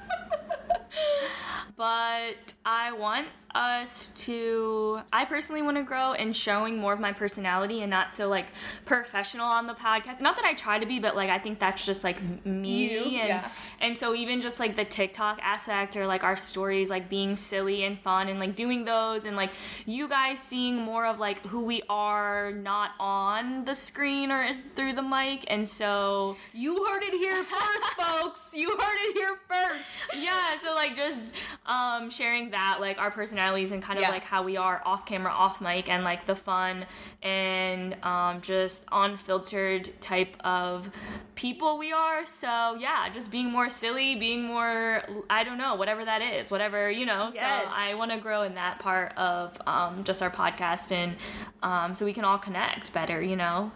but 1.76 2.54
I 2.64 2.92
want 2.92 3.26
us 3.54 4.08
to 4.26 5.00
I 5.12 5.24
personally 5.24 5.62
want 5.62 5.78
to 5.78 5.82
grow 5.82 6.12
in 6.12 6.32
showing 6.34 6.76
more 6.76 6.92
of 6.92 7.00
my 7.00 7.12
personality 7.12 7.80
and 7.80 7.90
not 7.90 8.14
so 8.14 8.28
like 8.28 8.46
professional 8.84 9.46
on 9.46 9.66
the 9.66 9.74
podcast. 9.74 10.20
Not 10.20 10.36
that 10.36 10.44
I 10.44 10.54
try 10.54 10.78
to 10.78 10.86
be, 10.86 10.98
but 10.98 11.16
like 11.16 11.30
I 11.30 11.38
think 11.38 11.58
that's 11.58 11.84
just 11.84 12.04
like 12.04 12.20
me 12.44 12.90
you, 12.90 13.04
and 13.04 13.28
yeah. 13.28 13.48
and 13.80 13.96
so 13.96 14.14
even 14.14 14.40
just 14.40 14.60
like 14.60 14.76
the 14.76 14.84
TikTok 14.84 15.38
aspect 15.42 15.96
or 15.96 16.06
like 16.06 16.22
our 16.24 16.36
stories 16.36 16.90
like 16.90 17.08
being 17.08 17.36
silly 17.36 17.84
and 17.84 17.98
fun 18.00 18.28
and 18.28 18.38
like 18.38 18.56
doing 18.56 18.84
those 18.84 19.24
and 19.24 19.36
like 19.36 19.50
you 19.86 20.08
guys 20.08 20.38
seeing 20.38 20.76
more 20.76 21.06
of 21.06 21.18
like 21.18 21.44
who 21.46 21.64
we 21.64 21.82
are 21.88 22.52
not 22.52 22.92
on 23.00 23.64
the 23.64 23.74
screen 23.74 24.30
or 24.30 24.52
through 24.74 24.92
the 24.92 25.02
mic 25.02 25.44
and 25.48 25.68
so 25.68 26.36
you 26.52 26.84
heard 26.86 27.02
it 27.02 27.14
here 27.14 27.42
first 27.44 27.84
folks. 27.98 28.50
You 28.54 28.70
heard 28.70 28.98
it 29.08 29.16
here 29.16 29.36
first. 29.48 29.84
Yeah, 30.22 30.58
so 30.62 30.74
like 30.74 30.96
just 30.96 31.20
um 31.66 32.11
sharing 32.11 32.50
that 32.50 32.79
like 32.81 32.98
our 32.98 33.11
personalities 33.11 33.72
and 33.72 33.83
kind 33.83 33.98
of 33.98 34.02
Yeah. 34.02 34.11
like 34.11 34.24
how 34.24 34.42
we 34.42 34.57
are 34.57 34.83
off 34.85 35.05
camera, 35.07 35.33
off 35.33 35.61
mic, 35.61 35.88
and 35.88 36.05
like 36.05 36.26
the 36.26 36.35
fun 36.37 36.87
and 37.22 37.94
um, 38.05 38.40
just 38.40 38.85
unfiltered 38.92 39.90
type 40.00 40.37
of 40.44 40.90
people 41.35 41.79
we 41.79 41.92
are. 41.92 42.24
So 42.24 42.76
yeah, 42.79 43.09
just 43.09 43.31
being 43.31 43.50
more 43.50 43.68
silly, 43.68 44.16
being 44.16 44.42
more 44.44 45.02
I 45.29 45.44
don't 45.44 45.59
know, 45.59 45.74
whatever 45.74 46.05
that 46.05 46.22
is, 46.22 46.50
whatever 46.50 46.90
you 46.90 47.07
know. 47.07 47.31
Yes. 47.33 47.64
So 47.64 47.70
I 47.74 47.94
want 47.94 48.11
to 48.12 48.18
grow 48.18 48.42
in 48.42 48.55
that 48.55 48.79
part 48.79 49.16
of 49.18 49.61
um, 49.66 50.05
just 50.05 50.22
our 50.22 50.31
podcast 50.31 50.92
and 50.92 51.16
um, 51.62 51.94
so 51.94 52.05
we 52.05 52.12
can 52.12 52.24
all 52.24 52.38
connect 52.38 52.92
better, 52.92 53.20
you 53.20 53.37
know. 53.37 53.72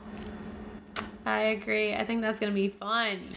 I 1.27 1.41
agree. 1.43 1.93
I 1.95 2.05
think 2.05 2.23
that's 2.23 2.41
going 2.41 2.51
to 2.53 2.55
be 2.55 2.69
fun. 2.69 3.35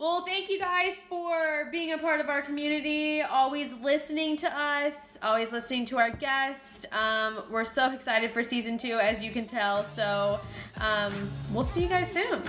Well, 0.00 0.22
thank 0.22 0.48
you 0.48 0.58
guys 0.58 1.02
for 1.10 1.68
being 1.70 1.92
a 1.92 1.98
part 1.98 2.20
of 2.20 2.30
our 2.30 2.40
community, 2.40 3.20
always 3.20 3.74
listening 3.74 4.38
to 4.38 4.48
us, 4.58 5.18
always 5.22 5.52
listening 5.52 5.84
to 5.86 5.98
our 5.98 6.10
guests. 6.10 6.86
Um, 6.90 7.42
we're 7.50 7.66
so 7.66 7.92
excited 7.92 8.30
for 8.30 8.42
season 8.42 8.78
two, 8.78 8.98
as 8.98 9.22
you 9.22 9.30
can 9.30 9.46
tell. 9.46 9.84
So 9.84 10.40
um, 10.80 11.12
we'll 11.52 11.64
see 11.64 11.82
you 11.82 11.88
guys 11.90 12.10
soon. 12.10 12.40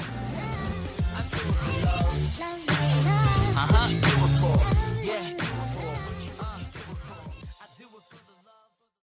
love. 3.74 4.20